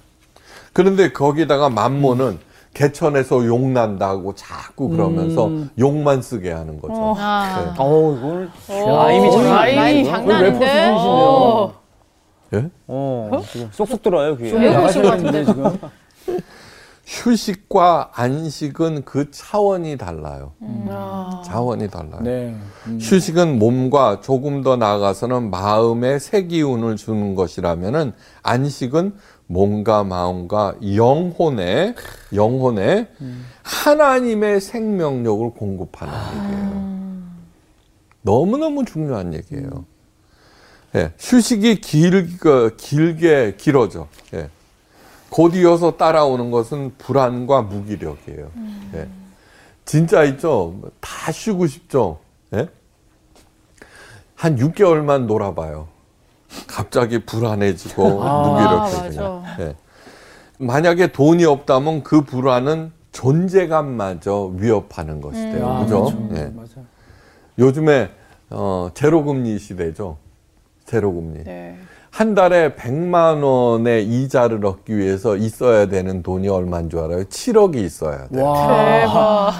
그런데 0.72 1.12
거기다가 1.12 1.68
만모는 1.68 2.38
개천에서 2.74 3.46
욕 3.46 3.68
난다고 3.70 4.34
자꾸 4.34 4.88
그러면서 4.88 5.46
음. 5.46 5.70
욕만 5.78 6.20
쓰게 6.20 6.50
하는 6.50 6.80
거죠. 6.80 7.14
아. 7.16 7.74
어우, 7.78 8.18
이걸. 8.18 8.50
어, 8.68 8.96
라임이 9.04 9.30
장난 9.30 9.58
아니네, 9.58 9.76
라임이 9.76 10.00
이거. 10.00 10.10
장난 10.10 10.42
래퍼 10.42 10.56
아닌데? 10.56 10.66
수준이시네요. 10.66 10.98
어. 10.98 11.74
예? 12.54 12.70
어, 12.86 13.42
지금 13.50 13.68
쏙쏙 13.72 14.02
들어요, 14.02 14.36
귀에. 14.36 14.52
것 14.72 14.90
지금. 14.90 15.78
휴식과 17.06 18.12
안식은 18.14 19.02
그 19.04 19.30
차원이 19.30 19.98
달라요. 19.98 20.52
아. 20.88 21.42
차원이 21.44 21.88
달라요. 21.88 22.20
네. 22.22 22.56
음. 22.86 22.98
휴식은 23.00 23.58
몸과 23.58 24.20
조금 24.20 24.62
더 24.62 24.76
나아가서는 24.76 25.50
마음에 25.50 26.18
새 26.18 26.44
기운을 26.44 26.96
주는 26.96 27.34
것이라면은 27.34 28.12
안식은 28.42 29.14
몸과 29.46 30.04
마음과 30.04 30.76
영혼에 30.96 31.94
영혼에 32.32 33.08
하나님의 33.62 34.60
생명력을 34.60 35.50
공급하는 35.50 36.14
얘기예요. 36.14 36.94
너무너무 38.22 38.84
중요한 38.84 39.34
얘기예요. 39.34 39.84
예, 40.96 41.12
휴식이 41.18 41.80
길, 41.80 42.38
그, 42.38 42.74
길게 42.78 43.56
길어져. 43.58 44.08
예. 44.32 44.48
곧 45.28 45.54
이어서 45.56 45.96
따라오는 45.96 46.50
것은 46.50 46.94
불안과 46.96 47.62
무기력이에요. 47.62 48.50
예. 48.94 49.08
진짜 49.84 50.22
있죠? 50.24 50.80
다 51.00 51.32
쉬고 51.32 51.66
싶죠? 51.66 52.20
예? 52.54 52.68
한 54.34 54.56
6개월만 54.56 55.26
놀아봐요. 55.26 55.88
갑자기 56.66 57.24
불안해지고 57.24 58.22
아, 58.22 58.88
무기력해지고. 58.88 59.42
예. 59.60 59.74
만약에 60.58 61.08
돈이 61.08 61.44
없다면 61.44 62.02
그 62.02 62.22
불안은 62.22 62.92
존재감마저 63.12 64.52
위협하는 64.56 65.20
것이 65.20 65.40
돼요. 65.40 65.68
아, 65.68 65.82
그죠? 65.82 66.04
그렇죠. 66.04 66.28
예. 66.34 66.44
맞아요. 66.54 66.86
요즘에 67.58 68.10
어, 68.50 68.90
제로금리 68.94 69.58
시대죠. 69.58 70.16
제로금리. 70.86 71.44
네. 71.44 71.78
한 72.10 72.34
달에 72.36 72.74
100만 72.74 73.42
원의 73.42 74.06
이자를 74.06 74.64
얻기 74.64 74.96
위해서 74.96 75.36
있어야 75.36 75.86
되는 75.86 76.22
돈이 76.22 76.48
얼마인 76.48 76.88
줄 76.88 77.00
알아요? 77.00 77.24
7억이 77.24 77.76
있어야 77.76 78.28
돼요. 78.28 78.44
와. 78.44 79.52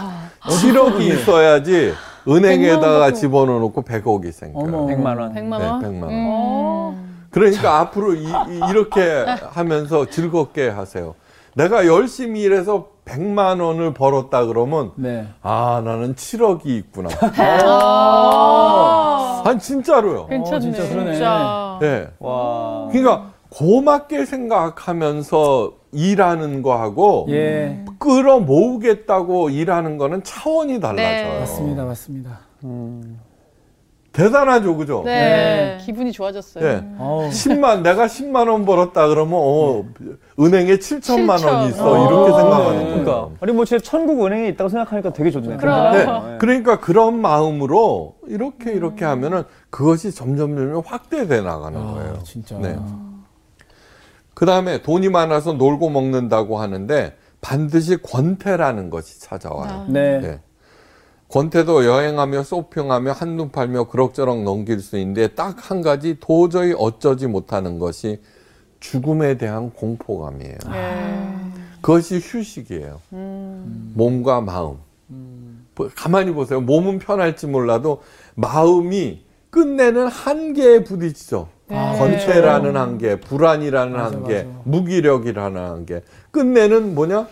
7억이 0.43 1.01
있어야지 1.01 1.93
100만 1.93 2.14
은행에다가 2.29 3.13
집어넣고 3.13 3.83
100억이 3.83 4.33
생겨요. 4.33 4.65
어머. 4.65 4.87
100만 4.87 5.19
원. 5.19 5.35
100만 5.35 5.59
네, 5.59 5.67
원? 5.69 5.83
100만 5.83 6.03
원. 6.03 6.11
음. 6.13 7.27
그러니까 7.31 7.81
앞으로 7.81 8.15
이, 8.15 8.27
렇게 8.73 9.25
하면서 9.51 10.07
즐겁게 10.07 10.69
하세요. 10.69 11.15
내가 11.55 11.87
열심히 11.87 12.43
일해서 12.43 12.89
100만 13.05 13.61
원을 13.63 13.93
벌었다 13.95 14.47
그러면 14.47 14.93
네. 14.97 15.27
아 15.43 15.83
나는 15.85 16.15
7억이 16.15 16.67
있구나. 16.67 17.11
아. 17.65 19.43
아 19.45 19.59
진짜로요. 19.59 20.27
괜찮네. 20.27 20.57
어, 20.57 20.61
진짜 20.61 20.89
그러네. 20.89 21.13
진짜. 21.13 21.79
네. 21.81 22.09
와. 22.19 22.89
그러니까 22.91 23.31
고맙게 23.51 24.25
생각하면서 24.25 25.73
일하는 25.95 26.63
거하고 26.63 27.27
예. 27.31 27.85
끌어 27.99 28.41
모으겠다고 28.41 29.51
일하는 29.51 29.97
거는 29.97 30.23
차원이 30.23 30.81
달라져요. 30.81 31.33
네. 31.33 31.41
맞습니다. 31.41 31.85
맞습니다. 31.85 32.41
대단하죠, 34.15 34.77
그죠? 34.77 35.03
네. 35.05 35.77
네. 35.77 35.79
기분이 35.85 36.13
좋아졌어요. 36.13 36.65
네. 36.65 36.89
어우. 36.99 37.29
10만 37.31 37.83
내가 37.83 38.07
10만 38.07 38.49
원 38.49 38.65
벌었다 38.65 39.09
그러면 39.09 39.41
어 39.43 39.85
은행에 40.39 40.77
7천만 40.77 41.45
원이 41.45 41.71
있어. 41.71 42.07
이렇게 42.07 42.31
어. 42.33 42.39
생각하는 42.39 42.85
거예요. 42.85 43.03
그러니까 43.03 43.29
아니 43.41 43.53
뭐 43.53 43.65
진짜 43.65 43.83
천국 43.83 44.25
은행에 44.25 44.49
있다고 44.51 44.69
생각하니까 44.69 45.13
되게 45.13 45.33
좋네. 45.33 45.57
그럼. 45.57 45.93
네. 45.93 46.39
그러니까 46.39 46.79
그런 46.79 47.21
마음으로 47.21 48.15
이렇게 48.29 48.73
이렇게 48.73 49.05
하면은 49.05 49.43
그것이 49.71 50.13
점점 50.13 50.57
점점 50.57 50.83
확대돼 50.87 51.41
나가는 51.41 51.85
거예요. 51.85 52.15
아, 52.17 52.23
진짜. 52.23 52.57
네. 52.59 52.77
그 54.35 54.47
다음에 54.47 54.83
돈이 54.83 55.09
많아서 55.09 55.53
놀고 55.53 55.91
먹는다고 55.91 56.59
하는데 56.59 57.17
반드시 57.41 57.97
권태라는 58.03 58.91
것이 58.91 59.21
찾아와요. 59.21 59.87
네. 59.89 60.21
네. 60.21 60.41
권태도 61.29 61.85
여행하며 61.85 62.43
쇼핑하며 62.43 63.13
한눈 63.13 63.51
팔며 63.51 63.85
그럭저럭 63.89 64.43
넘길 64.43 64.81
수 64.81 64.99
있는데 64.99 65.29
딱 65.29 65.71
한 65.71 65.83
가지 65.83 66.19
도저히 66.21 66.75
어쩌지 66.77 67.27
못하는 67.27 67.79
것이 67.79 68.21
죽음에 68.81 69.37
대한 69.39 69.71
공포감이에요. 69.71 70.59
네. 70.71 71.35
그것이 71.81 72.19
휴식이에요. 72.23 73.01
몸과 73.95 74.41
마음. 74.41 74.79
뭐, 75.75 75.91
가만히 75.95 76.33
보세요. 76.33 76.61
몸은 76.61 76.99
편할지 76.99 77.47
몰라도 77.47 78.03
마음이 78.37 79.23
끝내는 79.51 80.07
한계에 80.09 80.85
부딪히죠. 80.85 81.49
네. 81.67 81.99
권태라는 81.99 82.77
한계, 82.77 83.21
불안이라는 83.21 83.93
맞아, 83.93 84.05
한계, 84.17 84.43
맞아. 84.43 84.61
무기력이라는 84.65 85.61
한계. 85.63 86.03
끝내는 86.31 86.95
뭐냐? 86.95 87.27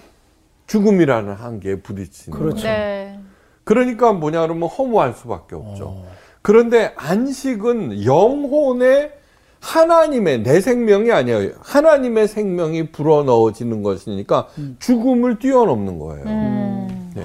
죽음이라는 0.67 1.35
한계에 1.35 1.77
부딪히는 1.81 2.39
그렇죠. 2.39 2.63
거예요. 2.63 2.77
네. 2.77 3.21
그러니까 3.65 4.13
뭐냐 4.13 4.43
그러면 4.43 4.69
허무할 4.69 5.13
수밖에 5.13 5.55
없죠. 5.55 5.85
어. 5.85 6.07
그런데 6.41 6.93
안식은 6.97 8.05
영혼의 8.05 9.13
하나님의 9.61 10.43
내 10.43 10.61
생명이 10.61 11.13
아니에요. 11.13 11.53
하나님의 11.61 12.27
생명이 12.27 12.91
불어넣어지는 12.91 13.83
것이니까 13.83 14.49
죽음을 14.81 15.39
뛰어넘는 15.39 15.99
거예요. 16.01 16.25
음. 16.27 17.13
네. 17.15 17.23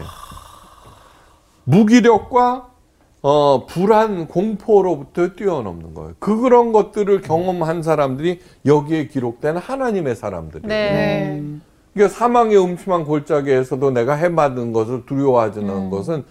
무기력과 1.64 2.68
어, 3.30 3.66
불안, 3.66 4.26
공포로부터 4.30 5.34
뛰어넘는 5.34 5.94
거예요. 5.94 6.14
그 6.18 6.40
그런 6.40 6.72
것들을 6.72 7.20
경험한 7.20 7.84
사람들이 7.84 8.40
여기에 8.66 9.10
기록된 9.10 9.58
하나님의 9.58 10.16
사람들이에요. 10.16 10.70
네. 10.70 11.44
그러니까 11.94 12.18
사망의 12.18 12.58
음침한 12.58 13.04
골짜기에서도 13.04 13.92
내가 13.92 14.14
해받은 14.14 14.72
것을 14.72 15.06
두려워하지 15.06 15.60
않는 15.60 15.76
음. 15.76 15.90
것은 15.90 16.24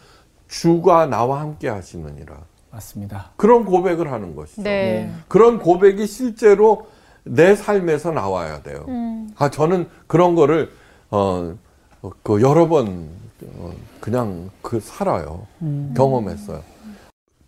주가 0.48 1.04
나와 1.04 1.40
함께 1.40 1.68
하시느니라. 1.68 2.34
맞습니다. 2.70 3.32
그런 3.36 3.66
고백을 3.66 4.10
하는 4.10 4.34
것이죠. 4.34 4.62
네. 4.62 5.12
그런 5.28 5.58
고백이 5.58 6.06
실제로 6.06 6.86
내 7.24 7.54
삶에서 7.54 8.10
나와야 8.12 8.62
돼요. 8.62 8.86
음. 8.88 9.28
아 9.36 9.50
저는 9.50 9.86
그런 10.06 10.34
거를 10.34 10.70
어, 11.10 11.54
어, 12.00 12.10
그 12.22 12.40
여러 12.40 12.68
번 12.68 13.10
어, 13.58 13.70
그냥 14.00 14.48
그 14.62 14.80
살아요. 14.80 15.46
경험했어요. 15.94 16.75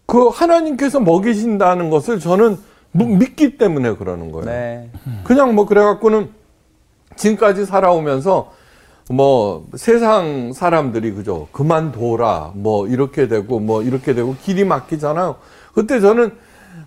그 0.08 0.28
하나님께서 0.28 1.00
먹이신다는 1.00 1.90
것을 1.90 2.18
저는 2.18 2.56
무- 2.92 3.04
믿기 3.18 3.58
때문에 3.58 3.94
그러는 3.96 4.32
거예요. 4.32 4.46
네. 4.46 4.90
그냥 5.22 5.54
뭐 5.54 5.66
그래갖고는 5.66 6.30
지금까지 7.16 7.66
살아오면서 7.66 8.50
뭐 9.10 9.66
세상 9.76 10.54
사람들이 10.54 11.12
그죠 11.12 11.48
그만둬라 11.52 12.52
뭐 12.54 12.88
이렇게 12.88 13.28
되고 13.28 13.60
뭐 13.60 13.82
이렇게 13.82 14.14
되고 14.14 14.34
길이 14.42 14.64
막히잖아요. 14.64 15.36
그때 15.74 16.00
저는 16.00 16.32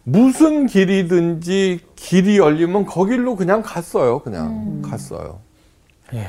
무슨 0.04 0.66
길이든지 0.66 1.80
길이 1.96 2.40
열리면 2.40 2.88
거길로 2.88 3.36
그냥 3.36 3.62
갔어요. 3.62 4.20
그냥 4.20 4.82
갔어요. 4.84 5.38
예. 6.16 6.26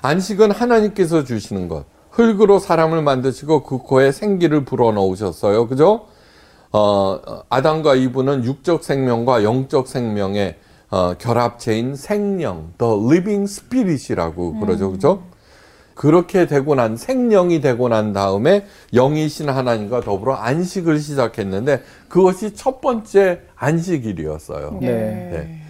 안식은 0.00 0.52
하나님께서 0.52 1.24
주시는 1.24 1.68
것. 1.68 1.84
흙으로 2.12 2.58
사람을 2.58 3.02
만드시고 3.02 3.64
그 3.64 3.78
코에 3.78 4.12
생기를 4.12 4.64
불어넣으셨어요. 4.64 5.66
그죠? 5.66 6.06
어, 6.70 7.20
아담과 7.48 7.94
이브는 7.96 8.44
육적 8.44 8.84
생명과 8.84 9.44
영적 9.44 9.88
생명의 9.88 10.56
어, 10.90 11.14
결합체인 11.14 11.96
생령, 11.96 12.74
the 12.76 12.92
living 12.92 13.44
spirit이라고 13.44 14.60
그러죠. 14.60 14.92
그죠? 14.92 15.22
그렇게 15.94 16.46
되고 16.46 16.74
난 16.74 16.96
생령이 16.96 17.60
되고 17.60 17.88
난 17.88 18.12
다음에 18.12 18.66
영이신 18.92 19.48
하나님과 19.48 20.00
더불어 20.00 20.34
안식을 20.34 20.98
시작했는데 20.98 21.82
그것이 22.08 22.54
첫 22.54 22.80
번째 22.80 23.40
안식일이었어요. 23.56 24.78
네. 24.80 24.88
네. 24.88 25.62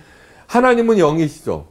하나님은 0.46 0.98
영이시죠. 0.98 1.66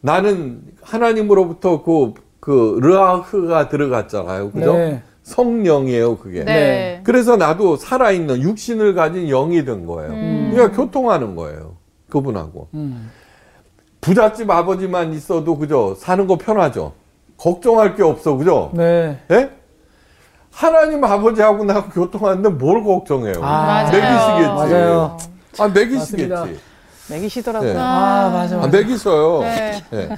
나는 0.00 0.62
하나님으로부터 0.82 1.82
그, 1.82 2.14
그, 2.44 2.78
르아흐가 2.82 3.70
들어갔잖아요. 3.70 4.50
그죠? 4.50 4.74
네. 4.74 5.02
성령이에요, 5.22 6.18
그게. 6.18 6.44
네. 6.44 7.00
그래서 7.02 7.38
나도 7.38 7.76
살아있는 7.76 8.42
육신을 8.42 8.92
가진 8.92 9.28
영이 9.28 9.64
된 9.64 9.86
거예요. 9.86 10.10
그러니까 10.10 10.76
교통하는 10.76 11.36
거예요. 11.36 11.76
그분하고. 12.10 12.68
음. 12.74 13.10
부잣집 14.02 14.50
아버지만 14.50 15.14
있어도 15.14 15.56
그죠? 15.56 15.94
사는 15.98 16.26
거 16.26 16.36
편하죠? 16.36 16.92
걱정할 17.38 17.94
게 17.94 18.02
없어, 18.02 18.36
그죠? 18.36 18.70
네. 18.74 19.18
예? 19.30 19.50
하나님 20.50 21.02
아버지하고 21.02 21.64
나하고 21.64 21.88
교통하는데 21.88 22.50
뭘 22.50 22.84
걱정해요? 22.84 23.36
아, 23.40 23.84
먹이시겠지. 23.84 24.74
맞아요. 24.74 25.16
아, 25.58 25.68
먹이시겠지. 25.68 26.26
맞습니다. 26.28 26.46
먹이시더라고요. 27.08 27.72
네. 27.72 27.78
아, 27.78 28.30
맞아. 28.34 28.56
아, 28.56 28.58
맞아. 28.58 28.76
먹이셔요. 28.76 29.40
네. 29.40 29.82
예. 29.94 30.08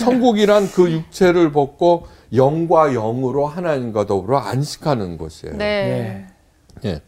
천국이란 0.00 0.70
그 0.72 0.90
육체를 0.90 1.52
벗고 1.52 2.06
영과 2.34 2.92
영으로 2.92 3.46
하나님과 3.46 4.06
더불어 4.06 4.38
안식하는 4.38 5.18
곳이에요. 5.18 5.56
네. 5.56 6.26
예. 6.84 7.02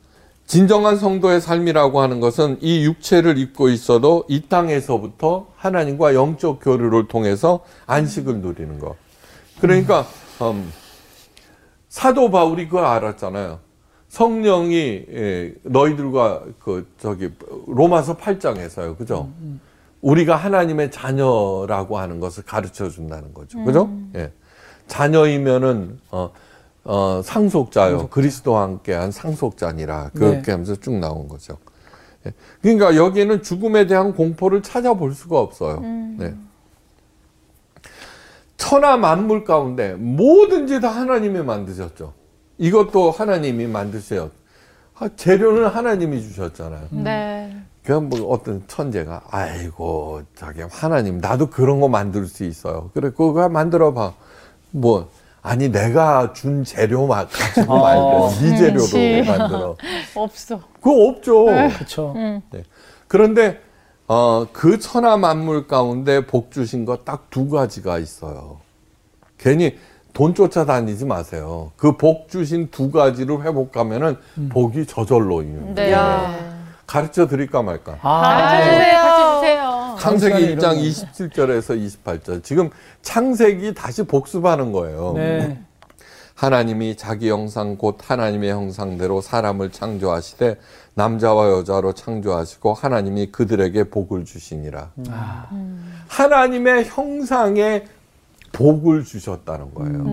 진정한 0.46 0.98
성도의 0.98 1.40
삶이라고 1.40 2.00
하는 2.00 2.20
것은 2.20 2.58
이 2.60 2.84
육체를 2.84 3.38
입고 3.38 3.70
있어도 3.70 4.24
이 4.28 4.42
땅에서부터 4.48 5.46
하나님과 5.56 6.14
영적 6.14 6.60
교류를 6.62 7.08
통해서 7.08 7.60
안식을 7.86 8.38
누리는 8.38 8.78
것. 8.78 8.96
그러니까 9.60 10.06
음, 10.42 10.70
사도 11.88 12.30
바울이 12.30 12.66
그걸 12.66 12.84
알았잖아요. 12.84 13.60
성령이 14.08 15.04
예, 15.10 15.54
너희들과 15.62 16.42
그 16.58 16.86
저기 16.98 17.30
로마서 17.66 18.18
8장에서요. 18.18 18.98
그죠? 18.98 19.30
우리가 20.02 20.36
하나님의 20.36 20.90
자녀라고 20.90 21.98
하는 21.98 22.20
것을 22.20 22.42
가르쳐 22.42 22.90
준다는 22.90 23.32
거죠. 23.32 23.64
그죠? 23.64 23.88
예. 24.16 24.32
자녀이면은 24.88 26.00
어, 26.10 26.30
어, 26.84 27.22
상속자요. 27.24 28.08
그리스도와 28.08 28.62
함께한 28.62 29.12
상속자니라. 29.12 30.10
그렇게 30.14 30.42
네. 30.42 30.52
하면서 30.52 30.74
쭉 30.74 30.98
나온 30.98 31.28
거죠. 31.28 31.56
예. 32.26 32.32
그러니까 32.60 32.96
여기에는 32.96 33.42
죽음에 33.42 33.86
대한 33.86 34.12
공포를 34.12 34.62
찾아볼 34.62 35.14
수가 35.14 35.38
없어요. 35.38 35.80
네. 36.18 36.34
천하 38.56 38.96
만물 38.96 39.44
가운데 39.44 39.94
뭐든지 39.94 40.80
다 40.80 40.88
하나님이 40.88 41.42
만드셨죠. 41.42 42.12
이것도 42.58 43.12
하나님이 43.12 43.66
만드세요. 43.66 44.30
아, 44.98 45.08
재료는 45.16 45.66
하나님이 45.66 46.22
주셨잖아요. 46.22 46.88
네. 46.90 47.56
그냥 47.84 48.08
뭐 48.08 48.30
어떤 48.32 48.62
천재가 48.68 49.22
아이고 49.30 50.22
자기 50.36 50.62
하나님 50.70 51.18
나도 51.18 51.50
그런 51.50 51.80
거 51.80 51.88
만들 51.88 52.26
수 52.26 52.44
있어요. 52.44 52.90
그래 52.94 53.10
그거 53.10 53.48
만들어 53.48 53.92
봐. 53.92 54.12
뭐 54.70 55.08
아니 55.42 55.68
내가 55.68 56.32
준 56.32 56.62
재료 56.64 57.06
마- 57.08 57.26
가지고 57.26 57.72
어. 57.74 57.82
말고 57.82 58.28
네 58.40 58.56
재료로 58.56 58.78
그치. 58.84 59.22
만들어. 59.26 59.76
없어. 60.14 60.60
그거 60.80 61.08
없죠. 61.08 61.44
그렇죠. 61.46 62.12
음. 62.14 62.40
그런데 63.08 63.60
어, 64.06 64.46
그 64.52 64.78
천하 64.78 65.16
만물 65.16 65.66
가운데 65.66 66.24
복 66.26 66.52
주신 66.52 66.84
거 66.84 66.98
딱 67.04 67.30
두 67.30 67.48
가지가 67.48 67.98
있어요. 67.98 68.58
괜히 69.38 69.76
돈 70.12 70.34
쫓아다니지 70.34 71.04
마세요. 71.06 71.72
그 71.76 71.96
복 71.96 72.28
주신 72.28 72.70
두 72.70 72.90
가지를 72.92 73.42
회복하면은 73.42 74.16
복이 74.50 74.86
저절로 74.86 75.42
있는 75.42 75.74
네. 75.74 75.90
거예요. 75.90 76.51
가르쳐 76.92 77.26
드릴까 77.26 77.62
말까? 77.62 77.96
아, 78.02 78.20
가르쳐 78.20 78.70
주세요. 78.70 79.00
가르쳐 79.00 79.34
주세요. 79.40 79.96
창세기 79.98 80.40
시간에 80.40 80.56
1장 80.56 80.58
이런 80.58 80.76
27절에서 80.76 82.04
28절. 82.04 82.44
지금 82.44 82.68
창세기 83.00 83.72
다시 83.72 84.02
복습하는 84.02 84.72
거예요. 84.72 85.14
네. 85.16 85.58
하나님이 86.34 86.96
자기 86.96 87.30
형상 87.30 87.76
곧 87.78 87.98
하나님의 88.02 88.50
형상대로 88.50 89.22
사람을 89.22 89.70
창조하시되 89.70 90.56
남자와 90.92 91.50
여자로 91.52 91.94
창조하시고 91.94 92.74
하나님이 92.74 93.32
그들에게 93.32 93.84
복을 93.84 94.26
주시니라. 94.26 94.90
아, 95.08 95.48
하나님의 96.08 96.84
형상에 96.84 97.84
복을 98.52 99.04
주셨다는 99.04 99.72
거예요. 99.72 100.04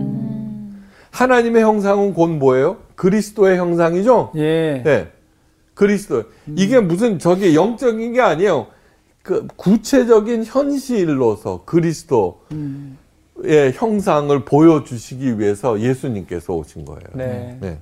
하나님의 1.10 1.62
형상은 1.62 2.14
곧 2.14 2.28
뭐예요? 2.28 2.78
그리스도의 2.94 3.58
형상이죠? 3.58 4.32
예. 4.36 4.82
네. 4.82 5.12
그리스도. 5.80 6.24
이게 6.56 6.78
무슨 6.78 7.18
저기 7.18 7.56
영적인 7.56 8.12
게 8.12 8.20
아니에요. 8.20 8.66
그 9.22 9.46
구체적인 9.56 10.44
현실로서 10.44 11.62
그리스도의 11.64 12.42
형상을 13.72 14.44
보여주시기 14.44 15.38
위해서 15.38 15.80
예수님께서 15.80 16.52
오신 16.52 16.84
거예요. 16.84 17.00
네. 17.14 17.78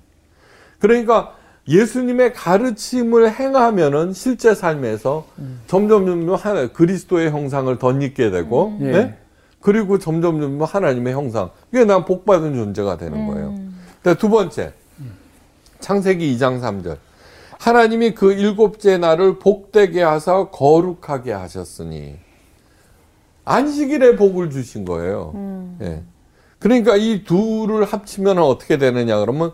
그러니까 0.79 1.35
예수님의 1.67 2.35
가르침을 2.35 3.35
행하면은 3.35 4.13
실제 4.13 4.55
삶에서 4.55 5.27
점점 5.67 6.07
점점 6.07 6.37
하나 6.37 6.69
그리스도의 6.69 7.33
형상을 7.33 7.77
덧입게 7.81 8.31
되고, 8.31 8.79
예. 8.83 8.93
네? 8.93 9.19
그리고 9.61 9.99
점점 9.99 10.41
점점 10.41 10.63
하나님의 10.63 11.15
형상. 11.15 11.51
이게 11.73 11.85
난 11.85 12.05
복받은 12.05 12.55
존재가 12.55 12.97
되는 12.97 13.27
거예요. 13.27 13.59
근데 14.01 14.17
두 14.17 14.29
번째, 14.29 14.73
창세기 15.81 16.37
2장 16.37 16.61
3절. 16.61 17.08
하나님이 17.59 18.15
그 18.15 18.33
일곱째 18.33 18.99
날을 18.99 19.39
복되게 19.39 20.03
하사 20.03 20.49
거룩하게 20.51 21.33
하셨으니 21.33 22.17
안식일에 23.45 24.17
복을 24.17 24.51
주신 24.51 24.85
거예요. 24.85 25.77
예. 25.83 26.03
그러니까 26.59 26.97
이 26.97 27.25
둘을 27.25 27.85
합치면 27.85 28.39
어떻게 28.39 28.79
되느냐 28.79 29.19
그러면 29.21 29.53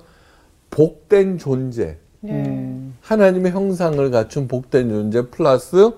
복된 0.71 1.38
존재. 1.38 1.99
음. 2.25 2.97
하나님의 3.03 3.53
형상을 3.53 4.11
갖춘 4.11 4.49
복된 4.49 4.88
존재 4.88 5.31
플러스 5.31 5.93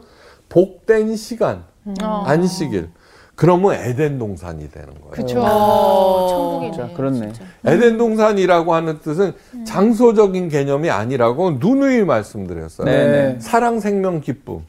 복된 0.49 1.17
시간. 1.17 1.65
어. 2.03 2.23
안식일. 2.27 2.91
그러면 3.37 3.75
에덴 3.75 4.19
동산이 4.19 4.71
되는 4.71 4.89
거예요. 5.03 5.41
어. 5.41 6.61
천국이네. 6.61 6.95
그렇네. 6.95 7.33
진짜. 7.33 7.45
에덴 7.67 7.99
동산이라고 7.99 8.75
하는 8.75 8.99
뜻은 9.01 9.35
장소적인 9.65 10.49
개념이 10.49 10.89
아니라고 10.91 11.53
누누이 11.53 12.05
말씀드렸어요. 12.05 12.87
네, 12.87 13.07
네. 13.07 13.37
사랑, 13.39 13.79
생명, 13.79 14.23
기쁨. 14.23 14.61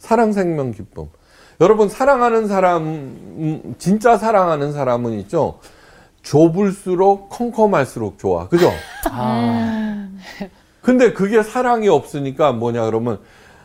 사랑, 0.00 0.32
생명, 0.32 0.72
기쁨. 0.72 1.06
여러분 1.60 1.88
사랑하는 1.88 2.48
사람, 2.48 2.82
음, 2.82 3.74
진짜 3.78 4.18
사랑하는 4.18 4.72
사람은 4.72 5.12
있죠. 5.20 5.60
좁을수록 6.22 7.28
컴컴할수록 7.28 8.18
좋아. 8.18 8.48
그죠? 8.48 8.72
아, 9.10 10.08
근데 10.82 11.12
그게 11.12 11.42
사랑이 11.42 11.88
없으니까 11.88 12.52
뭐냐 12.52 12.84
그러면 12.86 13.20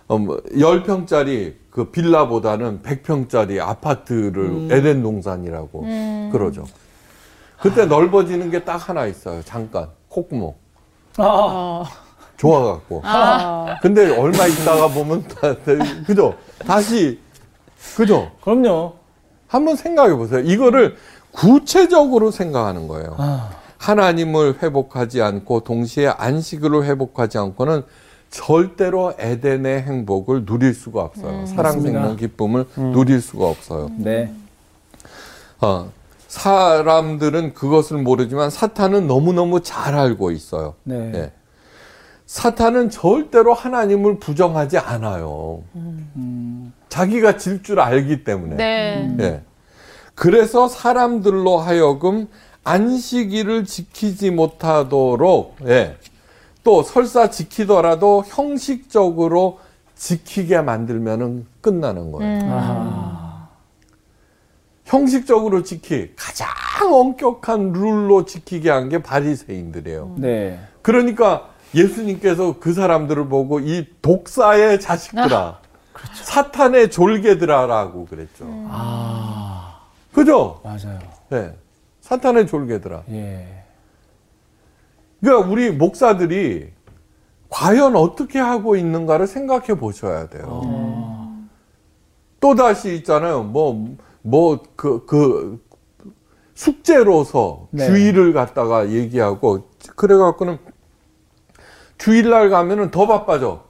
10평짜리 0.09 1.53
그 1.69 1.85
빌라보다는 1.91 2.81
100평짜리 2.81 3.59
아파트를 3.59 4.69
에덴 4.71 5.03
동산이라고 5.03 5.81
그러죠. 6.31 6.65
그때 7.61 7.85
넓어지는 7.85 8.49
게 8.51 8.63
딱 8.63 8.77
하나 8.89 9.05
있어요. 9.05 9.41
잠깐 9.43 9.89
콧구멍 10.09 10.53
아, 11.17 11.23
어. 11.23 11.85
좋아갖고. 12.37 13.01
아, 13.03 13.77
근데 13.81 14.15
얼마 14.17 14.47
있다가 14.47 14.87
보면 14.87 15.27
다, 15.27 15.53
다- 15.57 15.73
그죠? 16.07 16.33
다시 16.65 17.19
그죠? 17.97 18.31
그럼요. 18.41 18.93
한번 19.47 19.75
생각해 19.75 20.15
보세요. 20.15 20.39
이거를 20.39 20.95
구체적으로 21.31 22.31
생각하는 22.31 22.87
거예요. 22.87 23.15
아, 23.17 23.49
하나님을 23.77 24.59
회복하지 24.63 25.21
않고 25.21 25.61
동시에 25.61 26.07
안식을 26.07 26.85
회복하지 26.85 27.37
않고는 27.37 27.83
절대로 28.29 29.13
에덴의 29.17 29.81
행복을 29.83 30.45
누릴 30.45 30.73
수가 30.73 31.01
없어요. 31.01 31.45
사랑, 31.47 31.63
맞습니다. 31.63 31.99
생명, 31.99 32.15
기쁨을 32.15 32.65
누릴 32.93 33.21
수가 33.21 33.47
없어요. 33.47 33.89
네. 33.97 34.31
어, 35.61 35.89
사람들은 36.27 37.53
그것을 37.53 37.97
모르지만 37.97 38.49
사탄은 38.49 39.07
너무너무 39.07 39.61
잘 39.61 39.95
알고 39.95 40.31
있어요. 40.31 40.75
네. 40.83 41.11
예. 41.15 41.31
사탄은 42.27 42.91
절대로 42.91 43.55
하나님을 43.55 44.19
부정하지 44.19 44.77
않아요. 44.77 45.63
음, 45.75 46.71
자기가 46.87 47.37
질 47.37 47.63
줄 47.63 47.79
알기 47.79 48.23
때문에. 48.23 48.55
네. 48.55 49.15
예. 49.19 49.41
그래서 50.13 50.67
사람들로 50.67 51.57
하여금 51.57 52.27
안식일을 52.63 53.65
지키지 53.65 54.29
못하도록, 54.29 55.55
예. 55.67 55.97
또 56.69 56.83
설사 56.83 57.31
지키더라도 57.31 58.23
형식적으로 58.27 59.57
지키게 59.95 60.61
만들면은 60.61 61.47
끝나는 61.61 62.11
거예요. 62.11 62.41
아, 62.51 63.47
형식적으로 64.85 65.63
지키 65.63 66.11
가장 66.15 66.47
엄격한 66.93 67.71
룰로 67.73 68.25
지키게 68.25 68.69
한 68.69 68.87
게 68.89 69.01
바리새인들이에요. 69.01 70.13
네. 70.17 70.59
그러니까 70.83 71.49
예수님께서 71.73 72.59
그 72.59 72.73
사람들을 72.73 73.29
보고 73.29 73.59
이 73.59 73.87
독사의 74.03 74.79
자식들아, 74.79 75.57
사탄의 76.23 76.91
졸개들아라고 76.91 78.05
그랬죠. 78.05 78.45
아, 78.69 79.79
그죠? 80.13 80.61
맞아요. 80.63 80.99
네. 81.29 81.51
사탄의 82.01 82.45
졸개들아. 82.45 83.05
예. 83.09 83.58
그러니까 85.21 85.49
우리 85.49 85.71
목사들이 85.71 86.71
과연 87.49 87.95
어떻게 87.95 88.39
하고 88.39 88.75
있는가를 88.75 89.27
생각해 89.27 89.79
보셔야 89.79 90.29
돼요. 90.29 91.39
또 92.39 92.55
다시 92.55 92.95
있잖아요. 92.95 93.43
뭐, 93.43 93.95
뭐, 94.21 94.63
그, 94.75 95.05
그, 95.05 95.63
숙제로서 96.53 97.67
네. 97.71 97.85
주일을 97.85 98.33
갖다가 98.33 98.89
얘기하고, 98.89 99.69
그래 99.95 100.15
갖고는 100.15 100.57
주일날 101.97 102.49
가면은 102.49 102.91
더 102.91 103.07
바빠져. 103.07 103.65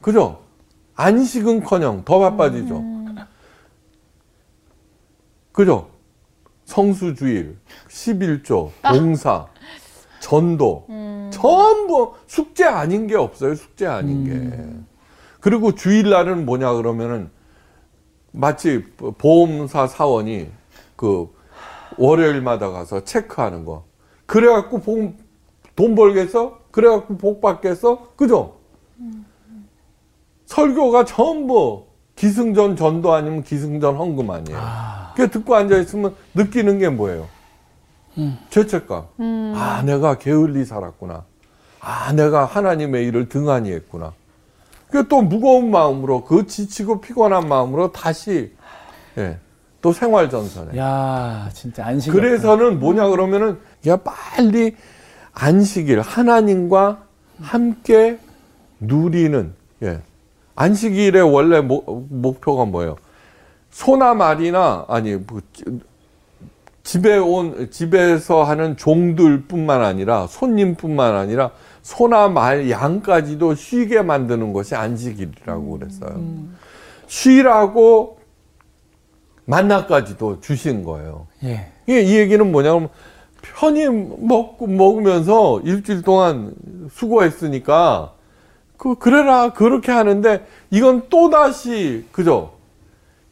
그죠? 0.00 0.40
안식은 0.94 1.64
커녕 1.64 2.04
더 2.04 2.18
바빠지죠. 2.18 2.84
그죠? 5.52 5.90
성수주일, 6.64 7.58
11조, 7.88 8.70
봉사, 8.82 9.46
전도, 10.20 10.86
전부 11.30 12.14
숙제 12.26 12.64
아닌 12.64 13.06
게 13.06 13.16
없어요. 13.16 13.54
숙제 13.54 13.86
아닌 13.86 14.24
게. 14.24 14.56
그리고 15.40 15.74
주일날은 15.74 16.44
뭐냐 16.46 16.74
그러면은 16.74 17.30
마치 18.30 18.84
보험사 19.18 19.86
사원이 19.88 20.50
그 20.96 21.28
월요일마다 21.98 22.70
가서 22.70 23.04
체크하는 23.04 23.64
거. 23.64 23.84
그래갖고 24.26 24.80
복, 24.80 25.14
돈 25.74 25.94
벌겠어? 25.94 26.60
그래갖고 26.70 27.16
복 27.16 27.40
받겠어? 27.40 28.12
그죠? 28.16 28.56
설교가 30.46 31.04
전부 31.04 31.86
기승전 32.16 32.76
전도 32.76 33.12
아니면 33.12 33.42
기승전 33.42 33.96
헌금 33.96 34.30
아니에요. 34.30 34.58
그 35.16 35.30
듣고 35.30 35.54
앉아 35.54 35.78
있으면 35.78 36.14
느끼는 36.34 36.78
게 36.78 36.88
뭐예요? 36.88 37.28
죄책감. 38.50 39.04
아, 39.54 39.82
내가 39.84 40.18
게을리 40.18 40.64
살았구나. 40.64 41.24
아, 41.80 42.12
내가 42.12 42.44
하나님의 42.44 43.06
일을 43.06 43.28
등한히 43.28 43.72
했구나. 43.72 44.12
그또 44.90 45.22
무거운 45.22 45.70
마음으로 45.70 46.24
그 46.24 46.46
지치고 46.46 47.00
피곤한 47.00 47.48
마음으로 47.48 47.92
다시 47.92 48.52
예, 49.18 49.38
또 49.80 49.92
생활 49.92 50.28
전선에. 50.28 50.76
야, 50.78 51.48
진짜 51.54 51.86
안식. 51.86 52.12
그래서는 52.12 52.80
뭐냐 52.80 53.08
그러면은 53.08 53.58
야 53.86 53.96
빨리 53.96 54.76
안식일 55.32 56.00
하나님과 56.00 57.04
함께 57.40 58.18
누리는 58.80 59.54
예. 59.82 60.00
안식일의 60.56 61.22
원래 61.22 61.60
목, 61.60 62.08
목표가 62.10 62.64
뭐예요? 62.64 62.96
소나 63.70 64.14
말이나 64.14 64.84
아니 64.88 65.14
뭐, 65.14 65.40
집에 66.82 67.18
온 67.18 67.70
집에서 67.70 68.42
하는 68.42 68.76
종들뿐만 68.76 69.82
아니라 69.82 70.26
손님뿐만 70.26 71.14
아니라 71.14 71.50
소나 71.82 72.28
말 72.28 72.70
양까지도 72.70 73.54
쉬게 73.54 74.02
만드는 74.02 74.52
것이 74.52 74.74
안식일이라고 74.74 75.78
그랬어요. 75.78 76.20
쉬라고 77.06 78.18
만나까지도 79.44 80.40
주신 80.40 80.84
거예요. 80.84 81.26
예. 81.44 81.72
이 81.88 81.92
얘기는 81.92 82.50
뭐냐면 82.50 82.88
편히 83.42 83.88
먹고 83.88 84.66
먹으면서 84.66 85.60
일주일 85.64 86.02
동안 86.02 86.54
수고했으니까 86.92 88.12
그 88.76 88.94
그래라 88.94 89.52
그렇게 89.52 89.92
하는데 89.92 90.46
이건 90.70 91.08
또 91.10 91.30
다시 91.30 92.06
그죠? 92.12 92.52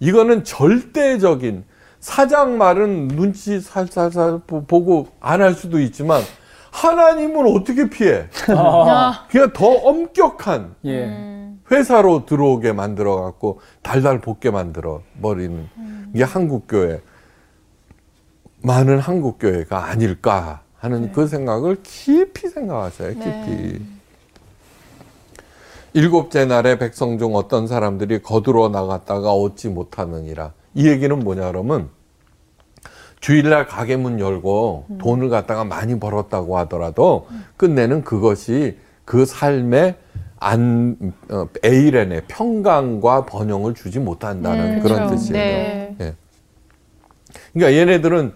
이거는 0.00 0.44
절대적인 0.44 1.64
사장 2.12 2.56
말은 2.56 3.08
눈치 3.08 3.60
살살살 3.60 4.40
보- 4.46 4.64
보고 4.64 5.08
안 5.20 5.42
할 5.42 5.52
수도 5.52 5.78
있지만 5.78 6.22
하나님은 6.70 7.54
어떻게 7.54 7.90
피해? 7.90 8.28
아, 8.48 9.26
그냥 9.30 9.52
더 9.52 9.66
엄격한 9.66 10.74
예. 10.86 11.04
음. 11.04 11.60
회사로 11.70 12.24
들어오게 12.24 12.72
만들어 12.72 13.20
갖고 13.20 13.60
달달 13.82 14.22
볶게 14.22 14.50
만들어 14.50 15.02
버리는 15.20 15.68
이게 16.14 16.24
한국 16.24 16.64
교회 16.66 17.02
많은 18.62 19.00
한국 19.00 19.38
교회가 19.38 19.84
아닐까 19.90 20.62
하는 20.78 21.12
그 21.12 21.26
생각을 21.26 21.76
깊이 21.82 22.48
생각하셔요. 22.48 23.10
깊이. 23.10 23.22
네. 23.28 23.80
일곱째 25.92 26.46
날에 26.46 26.78
백성 26.78 27.18
중 27.18 27.34
어떤 27.36 27.66
사람들이 27.66 28.22
거두러 28.22 28.70
나갔다가 28.70 29.32
얻지 29.32 29.68
못하느니라. 29.68 30.52
이 30.74 30.88
얘기는 30.88 31.18
뭐냐 31.18 31.48
그러면 31.48 31.90
주일날 33.20 33.66
가게 33.66 33.96
문 33.96 34.20
열고 34.20 34.86
돈을 35.00 35.28
갖다가 35.28 35.64
많이 35.64 35.98
벌었다고 35.98 36.58
하더라도 36.58 37.26
끝내는 37.56 38.04
그것이 38.04 38.78
그 39.04 39.26
삶의 39.26 39.96
안 40.40 41.12
어, 41.30 41.48
에이렌의 41.64 42.22
평강과 42.28 43.26
번영을 43.26 43.74
주지 43.74 43.98
못한다는 43.98 44.76
음, 44.76 44.82
그런 44.82 44.98
그렇죠. 44.98 45.16
뜻이에요. 45.16 45.94
네. 45.98 46.14
그러니까 47.52 47.80
얘네들은 47.80 48.32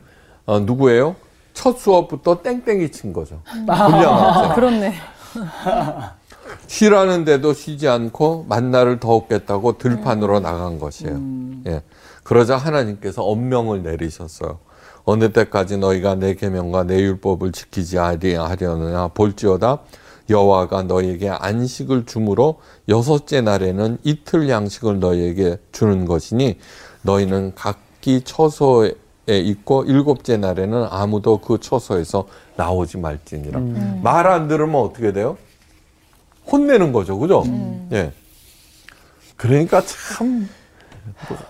어, 0.46 0.60
누구예요? 0.60 1.14
첫 1.54 1.78
수업부터 1.78 2.42
땡땡이 2.42 2.90
친 2.90 3.12
거죠. 3.12 3.40
불량학생. 3.44 3.70
아, 3.70 4.54
그렇네. 4.54 4.94
쉬라는데도 6.66 7.52
쉬지 7.54 7.88
않고 7.88 8.46
만나를 8.48 8.98
더 8.98 9.14
얻겠다고 9.14 9.78
들판으로 9.78 10.40
나간 10.40 10.78
것이에요. 10.78 11.20
예. 11.66 11.82
그러자 12.24 12.56
하나님께서 12.56 13.22
엄명을 13.22 13.82
내리셨어요. 13.82 14.58
어느 15.05 15.32
때까지 15.32 15.78
너희가 15.78 16.14
내 16.14 16.34
계명과 16.34 16.84
내 16.84 17.00
율법을 17.00 17.53
지키지 17.53 17.98
아니하려느냐 17.98 19.09
볼지어다 19.09 19.80
여호와가 20.30 20.84
너희에게 20.84 21.28
안식을 21.28 22.07
주므로 22.07 22.61
여섯째 22.88 23.40
날에는 23.40 23.98
이틀 24.05 24.48
양식을 24.48 25.00
너희에게 25.00 25.59
주는 25.72 26.05
것이니 26.05 26.59
너희는 27.03 27.55
각기 27.55 28.22
처소에 28.22 28.92
있고 29.26 29.84
일곱째 29.84 30.36
날에는 30.36 30.86
아무도 30.90 31.38
그 31.38 31.59
처소에서 31.61 32.26
나오지 32.57 32.98
말지니라. 32.98 33.61
말안 34.03 34.46
들으면 34.48 34.76
어떻게 34.76 35.12
돼요? 35.12 35.36
혼내는 36.50 36.92
거죠, 36.92 37.18
그죠? 37.18 37.44
예. 37.92 38.12
그러니까 39.36 39.82
참 39.84 40.48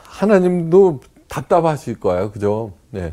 하나님도 0.04 1.00
답답하실 1.28 2.00
거예요, 2.00 2.30
그죠? 2.30 2.72
예. 2.94 3.12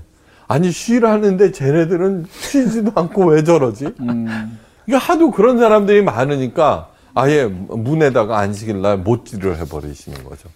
아니 0.50 0.72
쉬라는데 0.72 1.54
쟤네들은 1.54 2.26
쉬지도 2.30 2.92
않고 2.96 3.28
왜 3.28 3.44
저러지? 3.46 3.94
음. 4.02 4.60
그러니까 4.86 5.14
하도 5.14 5.32
그런 5.32 5.58
사람들이 5.60 6.02
많으니까 6.02 6.90
아예 7.14 7.46
문에다가 7.46 8.40
안식일 8.40 8.82
날 8.82 8.98
못질을 8.98 9.58
해버리시는 9.60 10.26
거죠. 10.26 10.50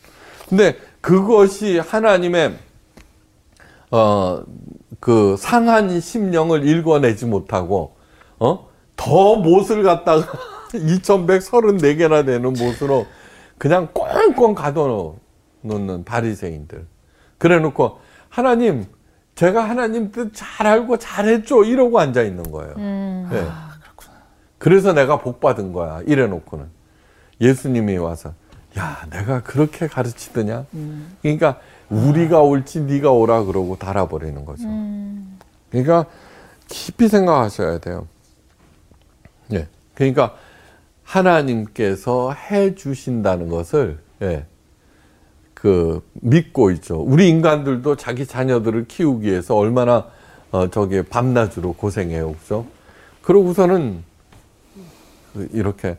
근데 0.50 0.76
그것이 1.00 1.80
하나님의 1.80 2.58
어 3.92 4.44
그 5.04 5.36
상한 5.38 6.00
심령을 6.00 6.66
읽어내지 6.66 7.26
못하고 7.26 7.98
어더 8.40 9.36
못을 9.36 9.84
갖다가 9.84 10.32
2134개나 10.72 12.26
되는 12.26 12.54
못으로 12.54 13.06
그냥 13.58 13.90
꽁꽁 13.94 14.56
가둬놓는 14.56 16.06
바리새인들. 16.06 16.88
그래놓고 17.38 18.00
하나님 18.30 18.86
제가 19.36 19.68
하나님 19.68 20.12
뜻 20.12 20.32
잘 20.34 20.68
알고 20.68 20.98
잘했죠 20.98 21.64
이러고 21.64 22.00
앉아 22.00 22.22
있는 22.24 22.52
거예요. 22.52 22.74
음. 22.78 23.28
네. 23.32 23.48
그래서 24.58 24.94
내가 24.94 25.20
복 25.20 25.40
받은 25.40 25.74
거야. 25.74 26.02
이래놓고는 26.06 26.66
예수님이 27.42 27.98
와서 27.98 28.34
야 28.78 29.06
내가 29.10 29.42
그렇게 29.44 29.88
가르치더냐. 29.88 30.66
그러니까 31.22 31.60
우리가 31.90 32.42
옳지 32.42 32.82
네가 32.82 33.12
오라 33.12 33.44
그러고 33.44 33.78
달아버리는 33.78 34.46
거죠. 34.46 34.64
음. 34.68 35.38
그러니까 35.70 36.06
깊이 36.68 37.08
생각하셔야 37.08 37.80
돼요. 37.80 38.08
예. 39.52 39.68
그러니까 39.96 40.36
하나님께서 41.04 42.32
해 42.34 42.74
주신다는 42.76 43.50
것을 43.50 44.00
예. 44.22 44.46
그 45.64 46.02
믿고 46.16 46.72
있죠. 46.72 46.98
우리 47.02 47.30
인간들도 47.30 47.96
자기 47.96 48.26
자녀들을 48.26 48.86
키우기 48.90 49.26
위해서 49.30 49.56
얼마나 49.56 50.08
어 50.52 50.70
저기 50.70 51.02
밤낮으로 51.02 51.72
고생해요. 51.72 52.34
그죠? 52.34 52.66
그러고서는 53.22 54.04
그 55.32 55.48
이렇게 55.54 55.96